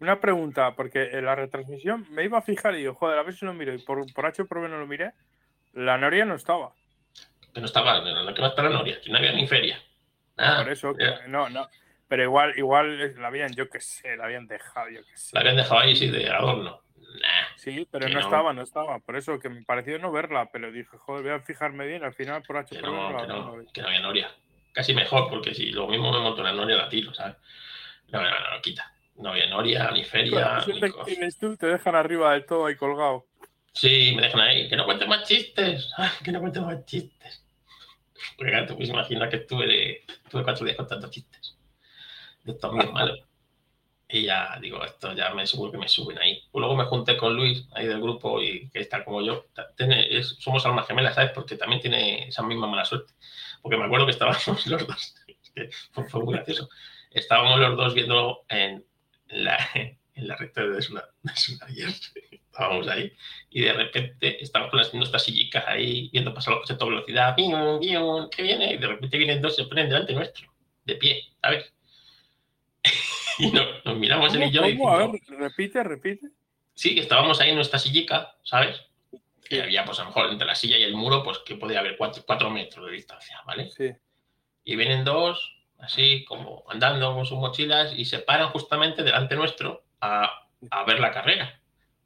[0.00, 3.34] Una pregunta, porque en la retransmisión me iba a fijar y digo, joder, a ver
[3.34, 3.74] si lo miro.
[3.74, 5.12] Y por, por H por B no lo miré.
[5.74, 6.72] La Noria no estaba.
[7.54, 9.82] Que no estaba, no, que va a estar la Noria, que no había ni feria.
[10.36, 10.94] Nada, por eso,
[11.28, 11.68] no, no.
[12.08, 15.30] Pero igual, igual la habían, yo qué sé, la habían dejado, yo qué sé.
[15.32, 16.82] La habían dejado ahí, sí, de adorno.
[17.56, 18.98] sí, pero no, estaba, no estaba.
[18.98, 22.02] Por eso que me pareció no verla, pero dije, joder, voy a fijarme bien.
[22.02, 22.74] Al final, por H.
[22.74, 24.34] Que no, que no, que no había Noria.
[24.72, 27.36] Casi mejor, porque si lo mismo me monto una Noria, la tiro, ¿sabes?
[28.08, 28.92] No, no, no, quita.
[29.16, 30.64] No había Noria, ni feria.
[30.66, 33.26] Ni tienes tú, te dejan arriba del todo ahí colgado.
[33.72, 34.68] Sí, me dejan ahí.
[34.68, 35.90] Que no cuentes más chistes.
[36.24, 37.44] que no cuentes más chistes.
[38.36, 41.56] Porque claro, te puedes imaginar que estuve, de, estuve cuatro días contando chistes
[42.44, 43.14] de estos muy malo.
[44.08, 46.42] Y ya digo, esto ya me seguro que me suben ahí.
[46.52, 49.46] Luego me junté con Luis, ahí del grupo, y que está como yo.
[49.76, 51.30] Tiene, somos almas gemelas, ¿sabes?
[51.32, 53.12] Porque también tiene esa misma mala suerte.
[53.62, 55.14] Porque me acuerdo que estábamos los dos,
[55.92, 56.68] fue, fue, muy gracioso.
[57.12, 58.84] Estábamos los dos viendo en
[59.28, 62.12] la, en la recta de Sunarias.
[62.50, 63.12] Estábamos ahí
[63.48, 66.90] y de repente estábamos con las, nuestras sillicas ahí viendo pasar los coches a toda
[66.90, 67.36] velocidad.
[67.36, 68.74] ¿Qué viene?
[68.74, 70.52] Y de repente vienen dos y se ponen delante nuestro,
[70.84, 71.72] de pie, ¿sabes?
[73.38, 74.62] y nos, miramos él y yo.
[74.62, 74.90] ¿Cómo?
[74.90, 76.28] a ver, repite, repite.
[76.74, 78.82] Sí, que estábamos ahí en nuestra sillica, ¿sabes?
[79.48, 81.80] Y había, pues a lo mejor entre la silla y el muro, pues que podía
[81.80, 83.70] haber cuatro, metros de distancia, ¿vale?
[83.70, 83.90] Sí.
[84.64, 89.84] Y vienen dos, así como andando con sus mochilas, y se paran justamente delante nuestro
[90.00, 91.59] a, a ver la carrera.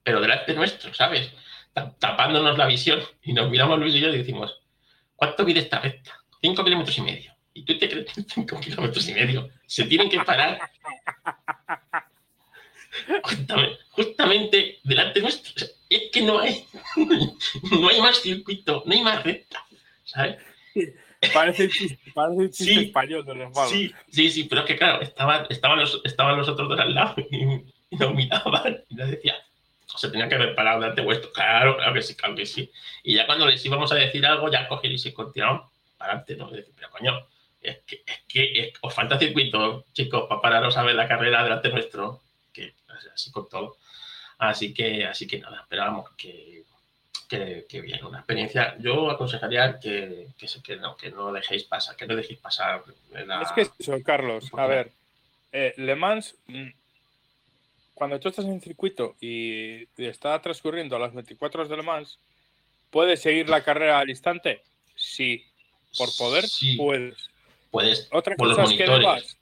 [0.04, 1.32] Pero delante nuestro, ¿sabes?
[1.98, 3.00] Tapándonos la visión.
[3.22, 4.62] Y nos miramos Luis y yo y decimos,
[5.16, 6.12] ¿cuánto mide esta recta?
[6.40, 7.34] Cinco kilómetros y medio.
[7.54, 10.58] ¿Y tú te crees que 5 kilómetros y medio se tienen que parar
[13.90, 15.66] justamente, delante nuestro?
[15.88, 16.66] Es que no hay,
[17.70, 19.64] no hay más circuito, no hay más recta,
[20.02, 20.36] ¿sabes?
[21.32, 21.70] Parece,
[22.12, 26.00] parece chiste español de los Sí, sí, sí, pero es que claro, estaban, estaban, los,
[26.04, 27.62] estaban los otros dos al lado y,
[27.96, 29.36] nos miraban y nos decían,
[29.96, 31.32] se tenía que reparar delante vuestro.
[31.32, 32.70] Claro, claro que sí, claro que sí.
[33.02, 35.62] Y ya cuando les íbamos a decir algo, ya cogieron y continuaron
[35.96, 36.50] para adelante, ¿no?
[36.50, 37.26] Decir, pero coño,
[37.60, 41.68] es que, es que os falta circuito, chicos, para pararos a ver la carrera delante
[41.70, 42.20] nuestro.
[42.52, 42.74] Que
[43.14, 43.76] así con todo.
[44.38, 46.64] Así que, así que nada, esperábamos que,
[47.28, 48.76] que, bien, una experiencia.
[48.78, 52.82] Yo aconsejaría que, que, no, que no dejéis pasar, que no dejéis pasar.
[53.12, 54.90] Es que eso, Carlos, a ver,
[55.52, 56.68] eh, Le Mans, mm,
[57.94, 62.18] cuando tú estás en circuito y, está transcurriendo a las 24 horas de Le Mans,
[62.90, 64.62] ¿puedes seguir la carrera al instante?
[64.96, 65.44] Sí.
[65.96, 66.44] Por poder,
[66.76, 67.30] puedes.
[67.70, 68.08] Puedes.
[68.12, 69.38] Otra cosa es que no vas.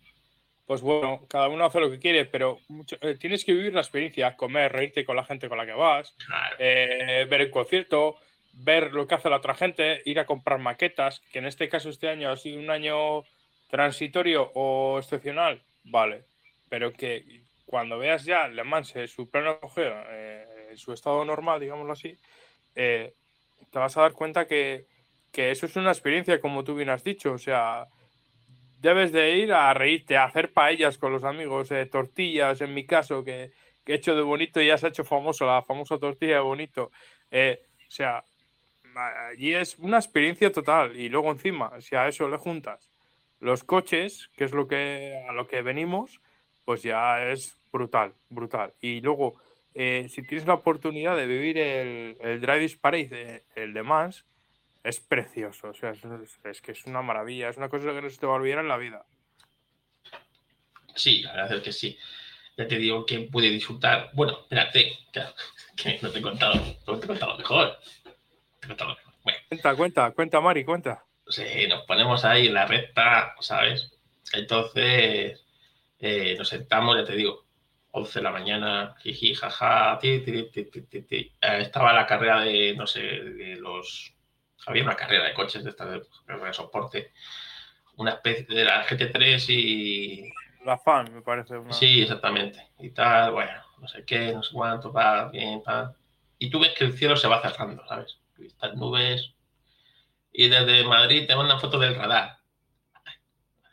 [0.67, 2.61] Pues bueno, cada uno hace lo que quiere, pero
[3.01, 6.15] eh, tienes que vivir la experiencia, comer, reírte con la gente con la que vas,
[6.59, 8.17] eh, ver el concierto,
[8.53, 11.91] ver lo que hace la otra gente, ir a comprar maquetas, que en este caso
[11.91, 13.25] este año ha sido un año
[13.71, 16.25] transitorio o excepcional, vale,
[16.69, 17.41] pero que
[17.73, 21.95] cuando veas ya Le Mans en su pleno apogeo, eh, en su estado normal, digámoslo
[21.95, 22.14] así,
[22.75, 23.14] te
[23.73, 24.85] vas a dar cuenta que,
[25.31, 27.89] que eso es una experiencia, como tú bien has dicho, o sea,
[28.79, 32.85] debes de ir a reírte, a hacer paellas con los amigos, eh, tortillas, en mi
[32.85, 33.53] caso, que,
[33.87, 36.93] he hecho de bonito y ya se ha hecho famoso, la famosa tortilla de bonito.
[37.31, 38.23] Eh, o sea,
[39.31, 40.95] allí es una experiencia total.
[40.95, 42.91] Y luego encima, si a eso le juntas
[43.41, 46.20] los coches, que es lo que, a lo que venimos,
[46.64, 48.75] pues ya es brutal, brutal.
[48.81, 49.37] Y luego,
[49.75, 54.25] eh, si tienes la oportunidad de vivir el, el Drive Parade, el de Mans,
[54.85, 55.68] es precioso.
[55.68, 57.49] O sea, es, que es una maravilla.
[57.49, 59.05] Es una cosa que no se te va a olvidar en la vida.
[60.95, 61.99] Sí, la verdad es que sí.
[62.57, 64.11] Ya te digo que pude disfrutar.
[64.12, 64.93] Bueno, espérate,
[65.77, 66.55] que, no te he contado,
[66.87, 67.79] no te he contado mejor.
[68.61, 69.12] Te he contado mejor.
[69.49, 71.05] Cuenta, cuenta, cuenta, Mari, cuenta.
[71.29, 73.93] Sí, nos ponemos ahí en la recta, ¿sabes?
[74.33, 75.41] Entonces
[75.99, 77.45] eh, nos sentamos, ya te digo,
[77.93, 82.86] 11 de la mañana, jiji, jaja, ti, ti, ti, eh, estaba la carrera de, no
[82.86, 84.14] sé, de los
[84.66, 86.03] había una carrera de coches de esta de,
[86.53, 87.12] soporte,
[87.97, 90.32] una especie de la GT3 y...
[90.64, 91.55] La FAN, me parece.
[91.70, 92.68] Sí, exactamente.
[92.78, 95.93] Y tal, bueno, no sé qué, no sé cuánto, va, bien, va.
[96.38, 98.18] Y tú ves que el cielo se va cerrando, ¿sabes?
[98.38, 99.34] Estas nubes.
[100.32, 102.38] Y desde Madrid te mandan fotos del radar.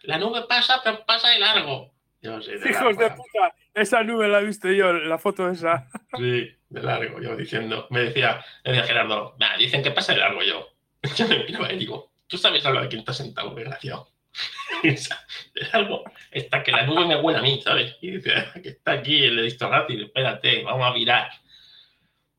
[0.02, 1.94] La nube pasa, pero pasa de largo.
[2.22, 5.88] Yo sé, Hijos de puta, esa nube la he visto yo, la foto esa.
[6.18, 7.88] Sí, de largo, yo diciendo.
[7.90, 10.68] Me decía, me decía Gerardo, dicen que pasa de largo yo.
[11.16, 14.10] Yo me miro y digo, ¿tú sabes hablar de quién está sentado, desgraciado?
[14.84, 15.10] es
[15.72, 17.96] algo, está que la nube me huele a mí, ¿sabes?
[18.02, 21.32] Y dice, ah, que está aquí el rápido, espérate, vamos a virar.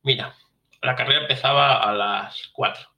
[0.02, 0.34] Mira,
[0.82, 2.88] la carrera empezaba a las 4.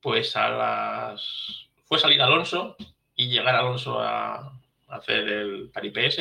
[0.00, 1.68] Pues a las...
[1.84, 2.76] Fue salir Alonso
[3.14, 4.52] y llegar Alonso a,
[4.88, 6.18] hacer el paripés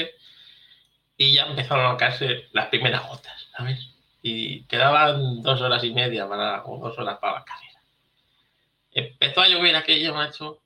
[1.18, 3.90] y ya empezaron a caerse las primeras gotas, ¿sabes?
[4.22, 7.82] Y quedaban dos horas y media para, o dos horas para la carrera.
[8.92, 10.62] Empezó a llover aquello, macho.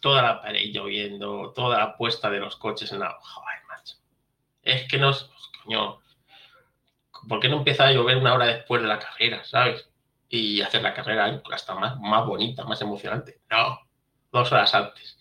[0.00, 3.16] Toda la pared lloviendo, toda la puesta de los coches en la.
[3.20, 3.96] Joder, macho.
[4.62, 5.30] Es que nos.
[5.62, 6.00] Coño.
[7.28, 9.88] ¿Por qué no empieza a llover una hora después de la carrera, sabes?
[10.28, 13.40] Y hacer la carrera hasta más, más bonita, más emocionante.
[13.50, 13.80] No,
[14.30, 15.18] dos horas antes.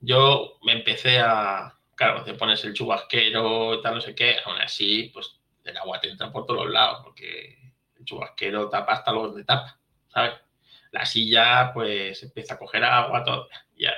[0.00, 1.78] Yo me empecé a.
[2.02, 4.38] Claro, te pones el chubasquero, tal, no sé qué.
[4.44, 8.94] Aún así, pues el agua te entra por todos los lados, porque el chubasquero tapa
[8.94, 9.78] hasta los de tapa,
[10.08, 10.32] ¿sabes?
[10.90, 13.48] la silla pues empieza a coger agua, todo.
[13.76, 13.92] Ya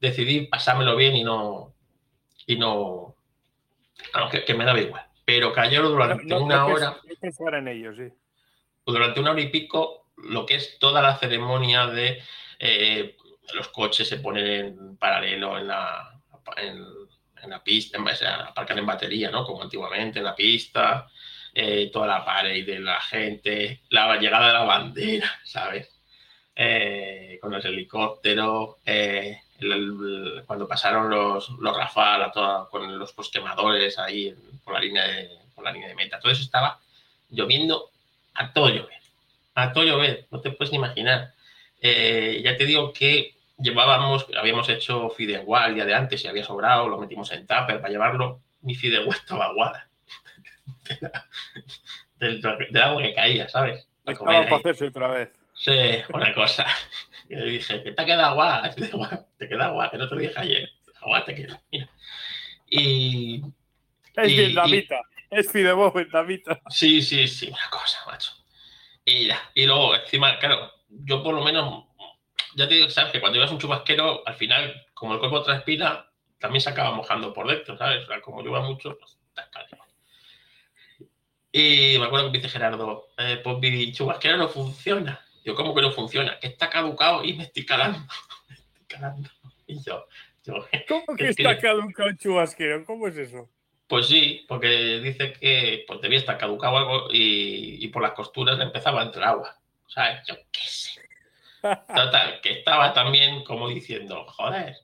[0.00, 1.72] decidí pasármelo bien y no,
[2.48, 3.14] y no,
[4.44, 5.06] que, me daba igual.
[5.24, 6.96] Pero cayó durante una hora.
[7.58, 8.12] en ello, sí.
[8.84, 12.20] Durante una hora y pico, lo que es toda la ceremonia de
[12.58, 13.16] eh,
[13.54, 16.20] los coches se ponen en paralelo en la,
[16.56, 17.05] en,
[17.50, 19.44] la pista, en aparcar en batería, ¿no?
[19.44, 21.08] Como antiguamente en la pista,
[21.54, 25.88] eh, toda la pared de la gente, la llegada de la bandera, ¿sabes?
[26.54, 29.40] Eh, con los helicópteros, eh,
[30.46, 32.30] cuando pasaron los, los Rafale
[32.70, 34.34] con los quemadores ahí
[34.64, 36.20] por, la línea de, por la línea de meta.
[36.20, 36.78] Todo eso estaba
[37.30, 37.90] lloviendo
[38.34, 39.00] a todo llover.
[39.54, 41.32] A todo llover, no te puedes ni imaginar.
[41.80, 46.88] Ya te digo que llevábamos, habíamos hecho fideuá el día de antes y había sobrado,
[46.88, 48.40] lo metimos en tupper para llevarlo.
[48.62, 49.88] Mi fideuá estaba aguada.
[52.18, 52.42] del,
[52.82, 53.88] agua que caía, ¿sabes?
[54.04, 55.30] Para hacerse otra vez.
[55.54, 55.72] Sí,
[56.12, 56.66] una cosa.
[57.28, 58.70] Y le dije, que te queda agua,
[59.38, 60.70] te queda agua, que no te dije ayer.
[61.00, 61.88] Agua te queda, mira.
[62.68, 63.42] Y.
[64.14, 65.00] Es y, vietnamita,
[65.30, 66.60] es fideo vietnamita.
[66.68, 68.32] Sí, sí, sí, una cosa, macho.
[69.04, 71.84] Y y luego, encima, claro, yo por lo menos,
[72.56, 76.10] ya te digo, sabes que cuando ibas un chubasquero, al final, como el cuerpo transpira,
[76.38, 78.04] también se acaba mojando por dentro, ¿sabes?
[78.04, 79.18] O sea, como llueva mucho, pues
[81.52, 85.22] Y me acuerdo que dice Gerardo, eh, pues mi chubasquero no funciona.
[85.44, 86.38] Yo, ¿cómo que no funciona?
[86.40, 87.98] Que está caducado y me estoy calando.
[88.48, 89.30] me estoy calando.
[89.66, 90.06] Y yo,
[90.88, 92.84] ¿Cómo que está caducado un chubasquero?
[92.84, 93.50] ¿Cómo es eso?
[93.88, 98.58] Pues sí, porque dice que pues, debía estar caducado algo y, y por las costuras
[98.60, 99.56] empezaba a entrar agua.
[99.88, 100.26] ¿Sabes?
[100.26, 101.05] Yo qué sé.
[101.88, 104.76] Total, que estaba también como diciendo, joder,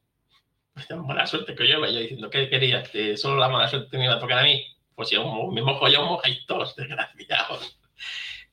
[1.07, 1.93] mala suerte que llueve.
[1.93, 2.89] Yo diciendo, ¿qué querías?
[2.89, 4.65] ¿Que solo la mala suerte me iba a tocar a mí?
[4.95, 7.79] Pues si me mojo yo, mojáis todos, desgraciados.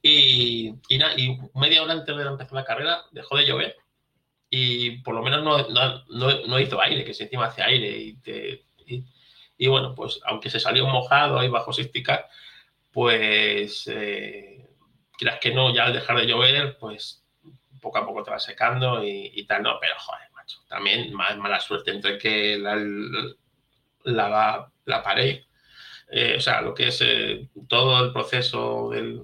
[0.01, 3.75] Y, y, nada, y media hora antes de empezar la carrera dejó de llover
[4.49, 8.13] y por lo menos no, no, no, hizo aire, que si encima hace aire y,
[8.17, 8.65] te,
[9.57, 12.27] y, bueno, pues aunque se salió mojado ahí bajo sística,
[12.91, 14.67] pues eh,
[15.17, 17.23] quieras que no, ya al dejar de llover, pues
[17.79, 21.59] poco a poco te va secando y, tal, no, pero joder, macho, también más mala
[21.59, 22.75] suerte entre que la,
[24.03, 25.43] la, la pared,
[26.11, 29.21] eh, o sea, lo que es eh, todo el proceso del,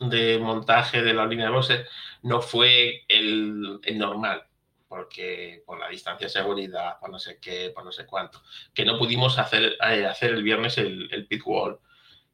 [0.00, 1.88] de montaje de la línea de boxes
[2.22, 4.46] no fue el, el normal
[4.92, 8.42] porque por la distancia de seguridad, por no sé qué, por no sé cuánto,
[8.74, 11.80] que no pudimos hacer, eh, hacer el viernes el, el pit wall,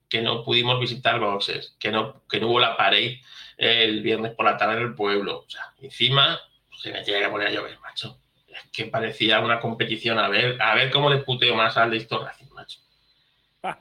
[0.08, 3.16] que no pudimos visitar boxes, que no, que no hubo la pared
[3.56, 5.40] el viernes por la tarde en el pueblo.
[5.46, 6.40] O sea, encima
[6.76, 8.18] se me tiene que poner a llover, macho.
[8.46, 11.96] Es que parecía una competición a ver, a ver cómo le puteo más al de
[11.98, 12.80] historia, macho.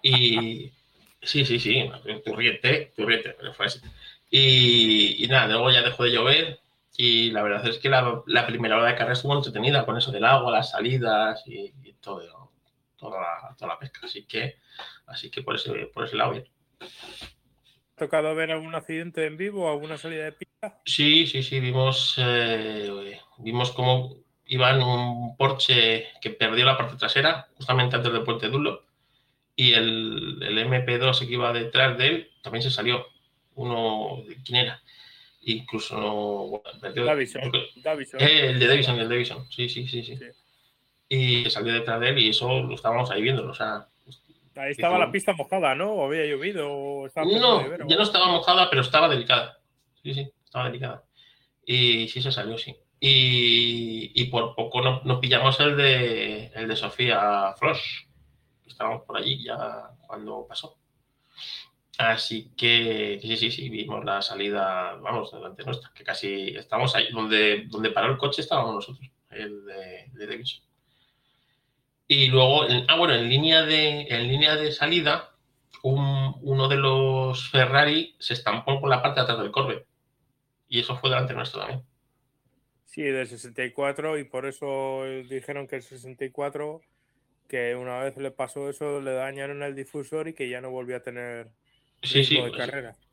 [0.01, 0.71] Y
[1.21, 1.89] sí, sí, sí,
[2.25, 3.79] turriete, turriete, pero fue así.
[4.29, 6.59] Y, y nada, luego ya dejó de llover,
[6.97, 10.25] y la verdad es que la, primera hora de carrera estuvo entretenida con eso del
[10.25, 11.71] agua, las salidas y,
[12.01, 12.51] todo,
[12.97, 14.01] toda, la, toda la pesca.
[14.03, 14.57] Así que,
[15.07, 16.47] así que por ese, por ese lado bien.
[16.79, 20.79] ¿Ha tocado ver algún accidente en vivo, alguna salida de pista?
[20.85, 26.95] Sí, sí, sí, vimos, eh, vimos cómo iba en un Porsche que perdió la parte
[26.95, 28.83] trasera justamente antes del puente Dunlop
[29.55, 33.07] y el, el MP2 que iba detrás de él también se salió.
[33.55, 34.81] Uno, ¿quién era?
[35.47, 37.41] incluso Davison,
[38.19, 40.17] eh, el de Davison, el de Davison, sí, sí, sí, sí,
[41.07, 43.87] Y salió detrás de él y eso lo estábamos ahí viendo, o sea...
[44.57, 45.93] Ahí estaba la pista mojada, ¿no?
[45.93, 47.07] ¿O había llovido?
[47.15, 49.59] no, ya no estaba mojada, pero estaba delicada.
[50.03, 51.03] Sí, sí, estaba delicada.
[51.65, 52.75] Y sí se salió, sí.
[52.99, 58.07] Y, y por poco no, nos pillamos el de, el de Sofía Frosch.
[58.65, 60.77] Estábamos por allí ya cuando pasó.
[61.97, 67.11] Así que sí, sí, sí, vimos la salida, vamos, delante nuestra, que casi estamos ahí,
[67.11, 70.66] donde, donde paró el coche estábamos nosotros, el de, de Davidson.
[72.07, 75.31] Y luego, ah, bueno, en línea de, en línea de salida,
[75.83, 79.85] uno de los Ferrari se estampó por la parte de atrás del Corvette.
[80.69, 81.83] Y eso fue delante nuestro también.
[82.85, 86.81] Sí, del 64, y por eso dijeron que el 64,
[87.47, 90.97] que una vez le pasó eso, le dañaron el difusor y que ya no volvió
[90.97, 91.51] a tener
[92.03, 92.39] Sí, sí.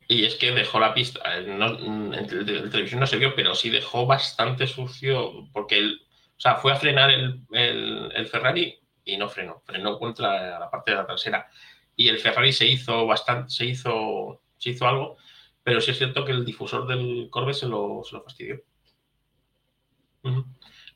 [0.07, 1.19] Y es que dejó la pista.
[1.39, 6.01] Eh, no, en televisión no se vio, pero sí dejó bastante sucio porque él,
[6.37, 9.61] o sea, fue a frenar el, el, Ferrari y no frenó.
[9.65, 11.49] Frenó contra la parte de la trasera.
[11.95, 15.17] Y el Ferrari se hizo bastante, se hizo, se hizo algo,
[15.63, 18.61] pero sí es cierto que el difusor del Corvette se lo, se lo fastidió.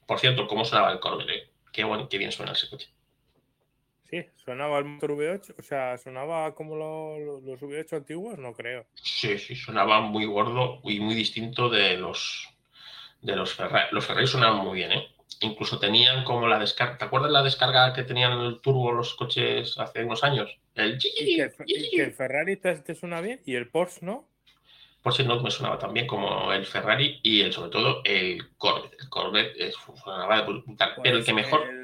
[0.06, 1.30] Por cierto, ¿cómo sonaba el Corvette?
[1.30, 1.52] Eh?
[1.72, 2.90] Qué, bueno, qué bien suena ese coche.
[4.10, 8.88] Sí, sonaba el motor V8, o sea, sonaba como los V8 antiguos, no creo.
[8.96, 12.50] Sí, sí, sonaba muy gordo y muy distinto de los
[13.22, 13.90] de los Ferrari.
[13.92, 15.08] Los Ferrari sonaban muy bien, ¿eh?
[15.42, 16.98] Incluso tenían como la descarga.
[16.98, 20.58] ¿Te acuerdas la descarga que tenían en el turbo los coches hace unos años?
[20.76, 24.28] El ¿Y que, el Ferrari te, suena bien y el Porsche no.
[25.02, 28.98] Porsche no me sonaba tan bien como el Ferrari y el, sobre todo el Corvette.
[29.00, 30.94] El Corvette es, funcionaba brutal.
[31.02, 31.80] pero el que pues mejor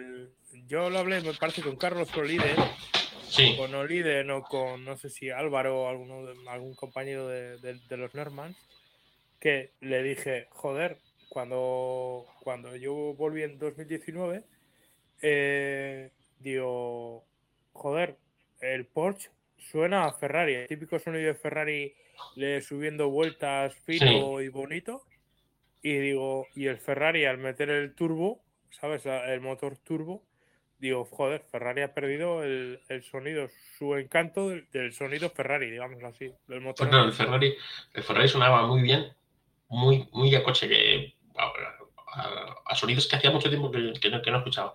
[0.68, 2.56] yo lo hablé, me parece, con Carlos Olide.
[3.30, 3.56] Sí.
[3.58, 8.58] Con Olide, no con, no sé si Álvaro o alguno algún compañero de, los Nermans,
[9.40, 10.98] que le dije, joder,
[11.36, 14.46] cuando, cuando yo volví en 2019,
[15.22, 16.10] eh,
[16.40, 17.26] digo,
[17.74, 18.16] joder,
[18.62, 21.94] el Porsche suena a Ferrari, el típico sonido de Ferrari
[22.38, 25.04] le subiendo vueltas fino y bonito.
[25.82, 29.06] Y digo, y el Ferrari al meter el turbo, ¿sabes?
[29.06, 30.24] El motor turbo,
[30.80, 32.80] digo, joder, Ferrari ha perdido el,
[33.12, 36.90] sonido, su encanto del, sonido Ferrari, digamos así, del motor.
[36.90, 37.58] Pues el Ferrari,
[37.94, 39.12] el Ferrari sonaba muy bien,
[39.68, 44.74] muy, muy a coche, que a, sonidos que hacía mucho tiempo que, no, escuchaba.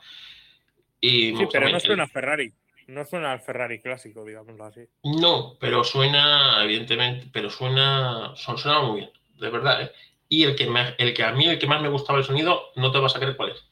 [1.00, 2.52] Y sí, pero no suena a Ferrari.
[2.86, 4.80] No suena al Ferrari clásico, digámoslo así.
[5.04, 9.82] No, pero suena, evidentemente, pero suena, son, suena muy bien, de verdad.
[9.82, 9.92] ¿eh?
[10.28, 12.90] Y el que, el que a mí, el que más me gustaba el sonido, no
[12.90, 13.64] te vas a creer cuál es.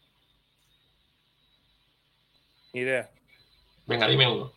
[2.72, 3.10] idea.
[3.86, 4.52] Venga, dime uno.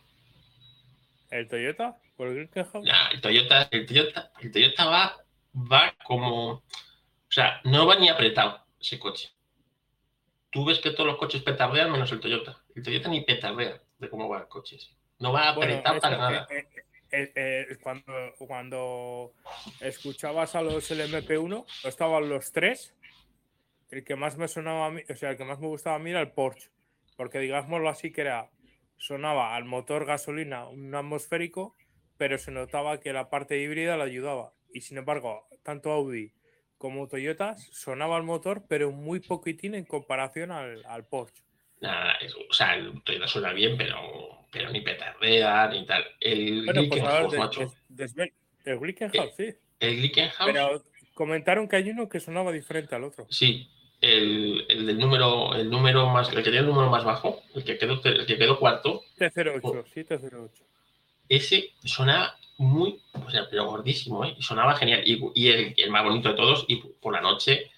[1.30, 1.96] ¿El Toyota?
[2.16, 2.50] ¿Por el?
[2.84, 5.16] Nah, el Toyota, el Toyota, el Toyota va,
[5.54, 6.62] va como.
[7.32, 9.30] O sea, no va ni apretado ese coche.
[10.50, 12.62] Tú ves que todos los coches petardean menos el Toyota.
[12.74, 14.76] El Toyota ni petardea de cómo va el coche.
[15.18, 16.46] No va Bueno, apretado para eso, nada.
[16.50, 16.68] eh,
[17.10, 19.32] eh, eh, cuando, cuando
[19.80, 22.94] escuchabas a los LMP1, estaban los tres.
[23.90, 26.00] El que más me sonaba a mí, o sea, el que más me gustaba a
[26.00, 26.68] mí era el Porsche.
[27.16, 28.50] Porque digámoslo así, que era,
[28.98, 31.76] sonaba al motor gasolina un atmosférico,
[32.18, 34.52] pero se notaba que la parte híbrida le ayudaba.
[34.74, 36.34] Y sin embargo, tanto Audi
[36.82, 41.40] como Toyota sonaba el motor, pero muy poquitín en comparación al, al Porsche.
[41.80, 43.96] Nada, es- o sea, el Toyota suena bien, pero,
[44.50, 46.04] pero ni petardea ni tal.
[46.20, 47.72] El Bueno, pues Glickenhaus, macho.
[48.64, 49.54] el Glickenhaus, sí.
[49.78, 50.82] El Glickenhaus, Pero
[51.14, 53.26] comentaron que hay uno que sonaba diferente al otro.
[53.30, 53.68] sí.
[54.00, 57.62] El, el del número, el número más, el que tenía el número más bajo, el
[57.62, 60.50] que quedó, el que quedó cuarto, T08, sí, T08.
[61.28, 64.36] Ese sonaba muy, o sea, pero gordísimo, ¿eh?
[64.40, 65.02] Sonaba genial.
[65.06, 67.70] Y, y el, el más bonito de todos, y por la noche,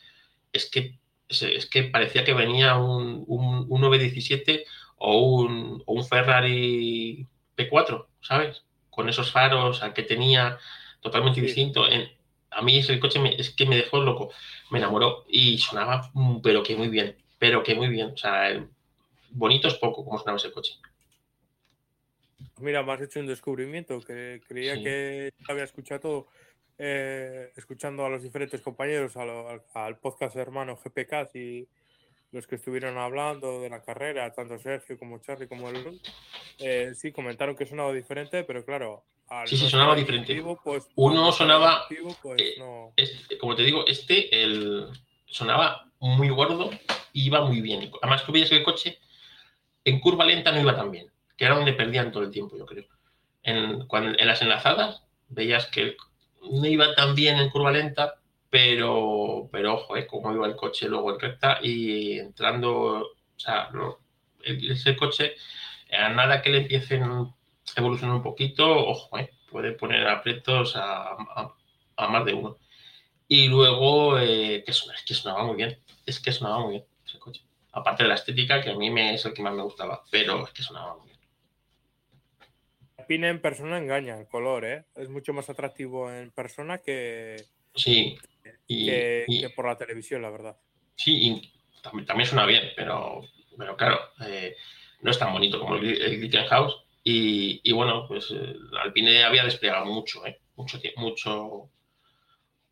[0.52, 4.64] es que, es, que parecía que venía un, un, un 917
[4.98, 7.26] o un, o un Ferrari
[7.56, 8.62] P4, ¿sabes?
[8.90, 10.58] Con esos faros al que tenía
[11.00, 11.46] totalmente Sí.
[11.46, 11.86] distinto.
[11.88, 12.08] En-
[12.50, 14.30] a mí ese coche me- es que me dejó loco,
[14.70, 18.12] me enamoró y sonaba, mm, pero que muy bien, pero que muy bien.
[18.12, 18.68] O sea, el-
[19.30, 20.74] bonito es poco como sonaba ese coche.
[22.60, 24.82] Mira, me has hecho un descubrimiento que creía Sí.
[24.84, 26.28] que había escuchado todo,
[26.78, 31.66] eh, escuchando a los diferentes compañeros, a lo- al, al podcast hermano GPK y
[32.32, 36.00] los que estuvieron hablando de la carrera, tanto Sergio como Charlie como el
[36.58, 40.42] eh, sí, comentaron que sonaba diferente, pero claro, al Sí, sí, sonaba diferente.
[40.64, 41.86] pues, Uno sonaba,
[42.22, 42.92] pues, eh, no.
[42.96, 44.88] Este, como te digo, este el,
[45.26, 46.70] sonaba muy gordo
[47.12, 47.90] y iba muy bien.
[48.02, 48.98] Además, tú veías que el coche
[49.84, 51.06] en curva lenta no iba tan bien,
[51.36, 52.84] que era donde perdían todo el tiempo, yo creo.
[53.42, 55.96] En, cuando, en las enlazadas veías que
[56.42, 58.14] no iba tan bien en curva lenta,
[58.50, 63.70] pero, pero ojo, eh, cómo iba el coche luego en recta y entrando, o sea,
[64.44, 65.34] ese coche,
[65.92, 67.34] a nada que le empiecen a
[67.76, 71.54] evolucionar un poquito, ojo, eh, puede poner aprietos a, a-
[71.96, 72.58] a más de uno.
[73.28, 75.78] Y luego, eh, que, es que sonaba muy bien.
[76.06, 77.42] Es que sonaba muy bien ese coche.
[77.72, 80.44] Aparte de la estética, que a mí me, es el que más me gustaba, pero
[80.44, 81.13] es que sonaba muy bien.
[83.06, 84.84] Pine en persona engaña el color, ¿eh?
[84.96, 87.36] Es mucho más atractivo en persona que,
[87.74, 88.16] Sí,
[88.66, 90.56] y, que, y- que por la televisión, la verdad.
[90.96, 91.52] sí, y
[91.82, 93.20] también, también suena bien, pero,
[93.58, 94.56] pero claro, eh,
[95.00, 96.82] no es tan bonito como el, el Glickenhaus.
[97.02, 100.40] Y, y bueno, pues eh, Alpine había desplegado mucho, ¿eh?
[100.56, 101.70] Mucho, mucho,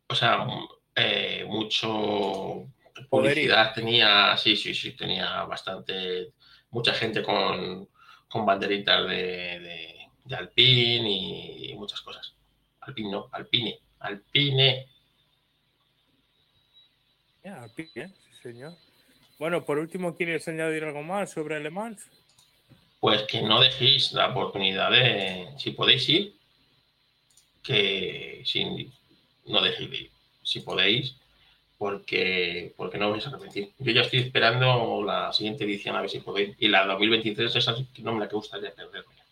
[0.07, 0.47] o sea,
[0.95, 2.67] eh, mucho
[3.09, 6.33] publicidad tenía, sí, sí, sí, tenía bastante,
[6.71, 7.89] mucha gente con,
[8.29, 9.15] con banderitas de,
[9.59, 9.92] de,
[10.25, 12.33] de Alpine y, muchas cosas.
[12.81, 14.87] Alpine no, Alpine, Alpine.
[17.43, 18.11] Ya, Alpine, ¿eh?
[18.23, 18.73] Sí, señor.
[19.39, 22.09] Bueno, por último, ¿quieres añadir algo más sobre Le Mans?
[22.99, 26.35] Pues que no dejéis la oportunidad de, si podéis ir,
[27.61, 28.93] que sin,
[29.45, 30.11] no dejéis de ir,
[30.43, 31.17] si podéis,
[31.77, 33.73] porque, porque no vais a arrepentir.
[33.79, 36.55] Yo ya estoy esperando la siguiente edición a ver si podéis.
[36.59, 39.22] Y la 2023 esa no me la que gustaría perderme.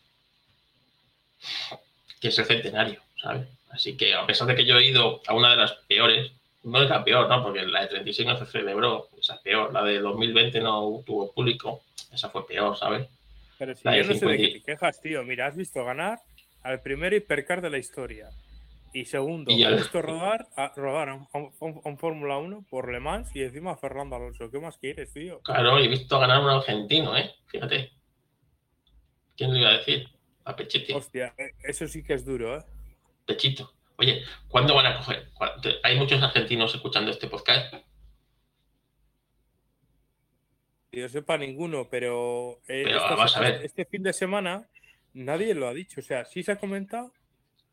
[2.20, 3.48] Que es el centenario, ¿sabes?
[3.72, 6.32] Así que a pesar de que yo he ido a una de las peores,
[6.64, 7.42] no es la peor, ¿no?
[7.42, 9.74] Porque la de 36 no se celebró, esa es peor.
[9.74, 11.82] La de 2020 no tuvo público,
[12.14, 13.08] esa fue peor, ¿sabes?
[13.58, 14.54] Pero si La yo no sé de qué 50.
[14.54, 15.24] te quejas, tío.
[15.24, 16.20] Mira, has visto ganar
[16.64, 18.30] al primer hipercar de la historia.
[18.94, 22.38] Y segundo, Y has visto rodar a, rodar a un, a un- a un Fórmula
[22.40, 24.52] 1 por Le Mans y encima a Fernando Alonso.
[24.52, 25.40] ¿Qué más quieres, tío?
[25.40, 27.34] Claro, y he visto ganar un argentino, ¿eh?
[27.48, 27.92] Fíjate.
[29.38, 30.08] ¿Quién lo iba a decir?
[30.46, 30.94] A Pechete.
[30.94, 32.64] Hostia, eh, eso sí que es duro, ¿eh?
[33.26, 33.74] Pechito.
[33.98, 35.30] Oye, ¿cuándo van a coger?
[35.34, 37.74] ¿Cuándo- Hay muchos argentinos escuchando este podcast.
[40.92, 43.64] Yo sepa ninguno, pero, eh, Pero esta vamos se- a ver.
[43.66, 44.68] este fin de semana
[45.14, 46.02] nadie lo ha dicho.
[46.02, 47.14] O sea, sí se ha comentado,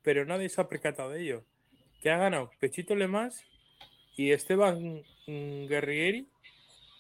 [0.03, 1.45] pero nadie se ha percatado de ello.
[2.01, 3.43] Que ha ganado Pechito Le Mans
[4.17, 6.29] y Esteban Guerrieri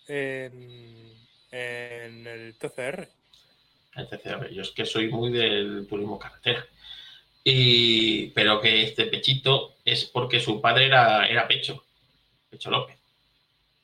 [0.08, 1.12] en,
[1.52, 3.08] en el TCR.
[4.52, 6.64] Yo es que soy muy del turismo carretera.
[7.44, 11.84] Y, pero que este Pechito es porque su padre era, era Pecho,
[12.50, 12.96] Pecho López.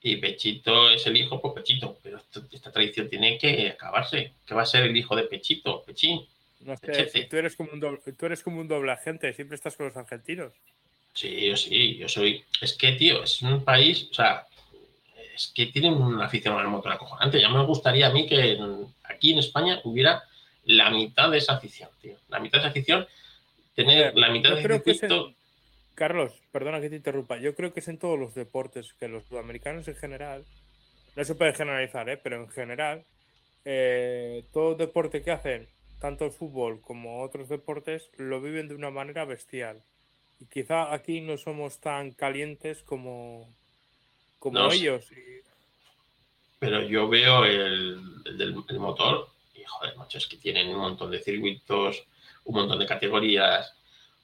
[0.03, 1.99] Y Pechito es el hijo, pues Pechito.
[2.03, 4.35] Pero esto- esta tradición tiene que acabarse.
[4.47, 5.83] que va a ser el hijo de Pechito?
[5.83, 6.27] Pechín.
[6.61, 7.11] No sé, Pechete.
[7.23, 9.87] si tú eres como un doble, tú eres como un doble agente, siempre estás con
[9.87, 10.53] los argentinos.
[11.15, 12.45] Sí, yo sí, yo soy.
[12.61, 14.47] Es que, tío, es un país, o sea,
[15.35, 17.41] es que tiene una afición al motor acojonante.
[17.41, 18.59] Ya me gustaría a mí que
[19.05, 20.23] aquí en España hubiera
[20.65, 22.17] la mitad de esa afición, tío.
[22.29, 23.07] La mitad de esa afición,
[23.75, 25.35] tener la mitad de ese circuito...
[25.95, 27.39] Carlos, perdona que te interrumpa.
[27.39, 30.45] Yo creo que es en todos los deportes que los sudamericanos en general,
[31.15, 32.17] no se puede generalizar, ¿eh?
[32.17, 33.05] pero en general,
[33.65, 35.69] eh, todo deporte que hacen,
[36.01, 39.83] tanto el fútbol como otros deportes, lo viven de una manera bestial.
[40.41, 43.49] Y quizá aquí no somos tan calientes como,
[44.41, 45.09] como ellos.
[46.65, 51.21] Pero yo veo el, el, motor y joder, macho, es que tienen un montón de
[51.21, 52.03] circuitos,
[52.45, 53.75] un montón de categorías,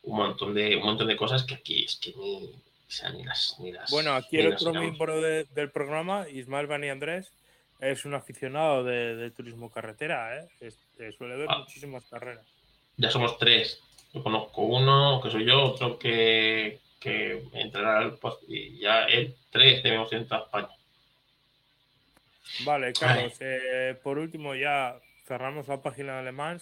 [0.04, 3.72] un montón de, un montón de cosas que aquí es que ni, ni, las, ni
[3.72, 3.90] las.
[3.90, 7.30] Bueno, aquí el otro miembro del programa, Ismael Bani Andrés,
[7.78, 10.72] es un aficionado de, turismo carretera, ¿eh?
[11.18, 11.58] suele ver ah.
[11.58, 12.46] muchísimas carreras.
[12.96, 13.82] Ya somos tres.
[14.14, 19.36] Yo conozco uno, que soy yo, otro que, que entrará al post y ya el
[19.50, 20.79] tres tenemos en toda España.
[22.64, 26.60] Vale, Carlos, eh, por último ya cerramos la página de Alemán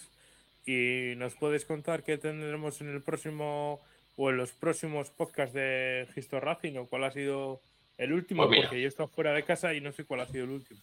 [0.66, 3.80] y nos puedes contar qué tendremos en el próximo
[4.16, 7.60] o en los próximos podcasts de Gisto Racing o cuál ha sido
[7.96, 10.44] el último, pues porque yo estoy fuera de casa y no sé cuál ha sido
[10.44, 10.80] el último.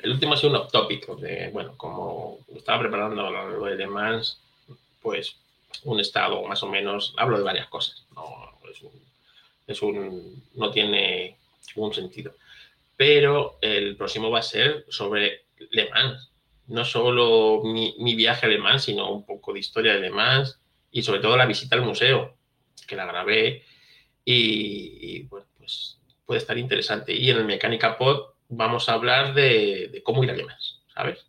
[0.00, 3.86] El último ha sido un off topic, de, bueno, como estaba preparando lo de Le
[3.86, 4.38] Mans,
[5.00, 5.36] pues
[5.84, 8.90] un estado más o menos, hablo de varias cosas, no, es un,
[9.66, 11.36] es un, no tiene
[11.76, 12.34] un sentido.
[12.96, 16.32] Pero el próximo va a ser sobre Le Mans,
[16.66, 20.10] no solo mi, mi viaje a Le Mans, sino un poco de historia de Le
[20.10, 22.36] Mans y sobre todo la visita al museo,
[22.86, 23.64] que la grabé
[24.24, 27.14] y, bueno, pues puede estar interesante.
[27.14, 31.26] Y en el Mecánica Pod vamos a hablar de, cómo ir a Le Mans, ¿sabes?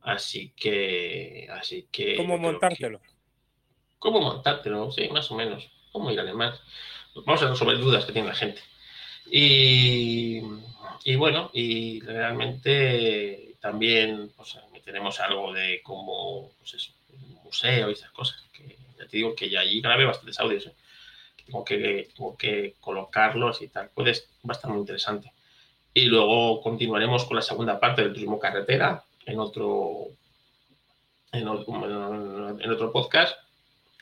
[0.00, 2.16] Así que, así que.
[2.16, 3.00] ¿Cómo montártelo?
[3.98, 4.90] ¿Cómo montártelo?
[4.92, 5.70] Sí, más o menos.
[5.92, 6.60] ¿Cómo ir a Le Mans?
[7.14, 8.60] Vamos a resolver dudas que tiene la gente.
[9.30, 10.42] Y,
[11.02, 16.92] y bueno, y realmente también pues, tenemos algo de como pues eso,
[17.42, 18.42] museo y esas cosas.
[18.52, 20.66] Que ya te digo que ya allí grabé bastantes audios.
[20.66, 20.74] ¿eh?
[21.46, 23.90] Tengo, que, tengo que colocarlos y tal.
[23.90, 25.32] Puede, estar muy interesante.
[25.92, 30.08] Y luego continuaremos con la segunda parte del turismo carretera en otro,
[31.32, 33.36] en otro, en otro podcast.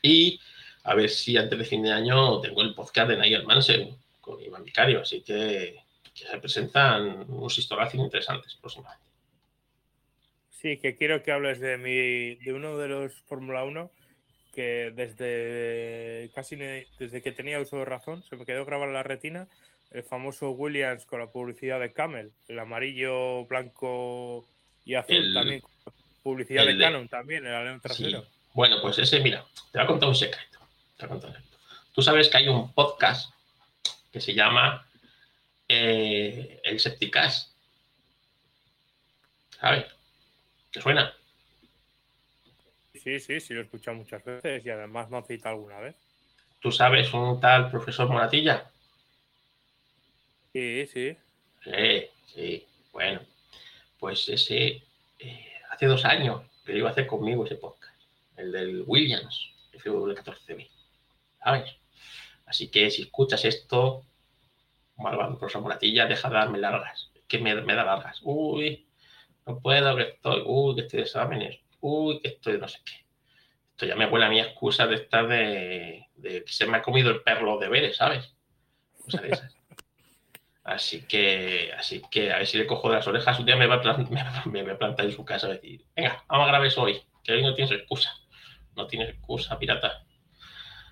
[0.03, 0.41] Y
[0.85, 4.43] a ver si antes de fin de año tengo el podcast de Nigel Mansell con
[4.43, 5.03] Iván Vicario.
[5.03, 5.77] Así que,
[6.27, 9.05] se presentan unos historias interesantes próximamente.
[10.51, 13.91] Sí, que quiero que hables de, mi, de uno de los Fórmula 1
[14.53, 19.03] que desde casi desde que tenía uso de razón se me quedó grabado en la
[19.03, 19.49] retina
[19.91, 24.47] el famoso Williams con la publicidad de Camel, el amarillo, blanco
[24.85, 25.63] y azul también,
[26.23, 28.25] publicidad de Canon también, el alero trasero.
[28.55, 30.59] Bueno, pues ese, mira, te voy a contar un secreto.
[30.97, 31.43] Te voy a contar
[31.93, 33.35] Tú sabes que hay un podcast
[34.11, 34.87] que se llama
[35.73, 37.51] eh, El Septicast.
[39.59, 39.87] ¿Sabes?
[40.71, 41.15] ¿Te suena?
[42.93, 45.97] Sí, sí, sí, lo he escuchado muchas veces y además me han citado alguna vez.
[46.61, 48.71] ¿Tú sabes un tal profesor Moratilla?
[50.53, 51.17] Sí, sí.
[51.65, 52.67] Sí, sí.
[52.93, 53.21] Bueno,
[53.99, 54.83] pues ese
[55.19, 57.99] eh, hace dos años que iba a hacer conmigo ese podcast,
[58.37, 60.69] el del Williams, el FW14B.
[61.43, 61.77] ¿Sabes?
[62.47, 64.05] Así que si escuchas esto,
[65.03, 67.11] malvado profesor Moratilla, deja de darme largas.
[67.29, 68.21] Que me, me da largas.
[68.23, 68.87] Uy,
[69.47, 72.79] no puedo, que estoy, uy, que estoy de exámenes, uy, que estoy de no sé
[72.85, 72.93] qué.
[73.71, 77.11] Esto ya me huele a mi excusa de estar de, que se me ha comido
[77.11, 78.35] el perro de veres, ¿sabes?
[80.65, 83.37] Así que, así que a ver si le cojo de las orejas.
[83.37, 83.97] Un día me va a,
[84.47, 87.33] me, me plantar en su casa y decir, venga, vamos a grabar eso hoy, que
[87.33, 88.15] hoy no tienes excusa.
[88.77, 90.05] No tienes excusa, pirata.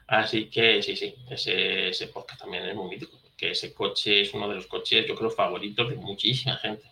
[0.09, 4.35] Así que sí, sí, ese, ese podcast también es muy mítico, que ese coche es
[4.35, 6.85] uno de los coches, yo creo, favoritos de muchísima gente.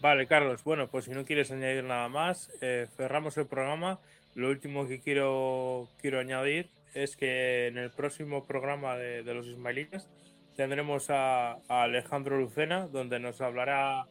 [0.00, 0.64] Vale, Carlos.
[0.64, 4.00] Bueno, pues si no quieres añadir nada más, eh, cerramos el programa.
[4.34, 10.08] Lo último que quiero, quiero añadir es que en el próximo programa de, los Ismailitas
[10.56, 14.06] tendremos a, Alejandro Lucena, donde nos hablará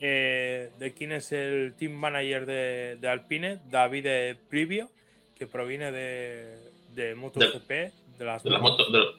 [0.00, 4.90] eh, de quién es el team manager de, Alpine, David Privio,
[5.36, 6.58] que proviene de,
[6.96, 8.50] de MotoGP, de, las de,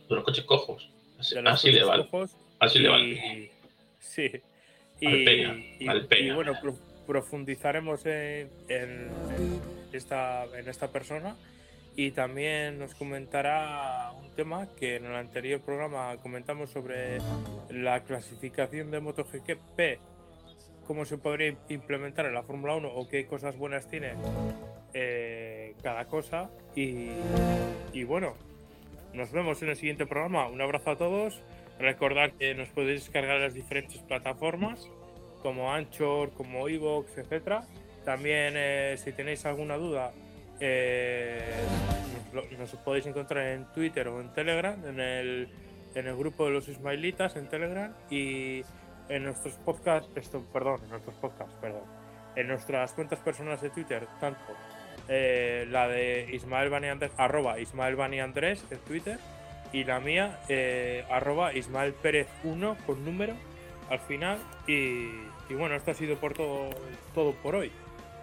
[0.09, 0.89] los coches cojos.
[1.45, 3.51] Así, de Cojos, Así le
[3.99, 4.31] Sí.
[5.01, 6.53] Y, bueno,
[7.07, 8.49] profundizaremos en,
[9.93, 11.35] esta, en esta persona
[11.95, 17.17] y también nos comentará un tema que en el anterior programa comentamos sobre
[17.69, 19.99] la clasificación de MotoGP,
[20.87, 24.13] cómo se podría implementar en la Fórmula 1 o qué cosas buenas tiene
[24.93, 26.49] eh, cada cosa.
[26.75, 27.09] Y,
[27.93, 28.35] y bueno,
[29.13, 30.47] nos vemos en el siguiente programa.
[30.47, 31.41] Un abrazo a todos.
[31.79, 34.89] Recordad que nos podéis descargar las diferentes plataformas
[35.41, 37.63] como Anchor, como Evox, etcétera.
[38.03, 40.11] También eh, si tenéis alguna duda
[40.59, 41.39] eh,
[42.33, 45.49] nos, nos, podéis encontrar en Twitter o en Telegram, en el,
[45.95, 48.63] en el grupo de los Ismailitas en Telegram y
[49.07, 51.83] en nuestros podcasts, esto, perdón, en nuestros podcasts, perdón,
[52.35, 54.53] en nuestras cuentas personales de Twitter, tanto
[55.09, 58.33] eh, la de Ismael Bani Andrés, arroba Ismael Bani en
[58.87, 59.19] Twitter
[59.73, 63.33] y la mía, eh, arroba Ismael Pérez 1 con número
[63.89, 64.37] al final.
[64.67, 65.09] Y,
[65.49, 66.69] y, bueno, esto ha sido por todo,
[67.13, 67.71] todo por hoy.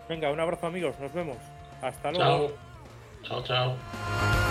[0.08, 1.38] Venga, un abrazo amigos, nos vemos.
[1.82, 2.52] Hasta luego.
[3.22, 3.76] Chao, chao.
[3.76, 4.45] chao.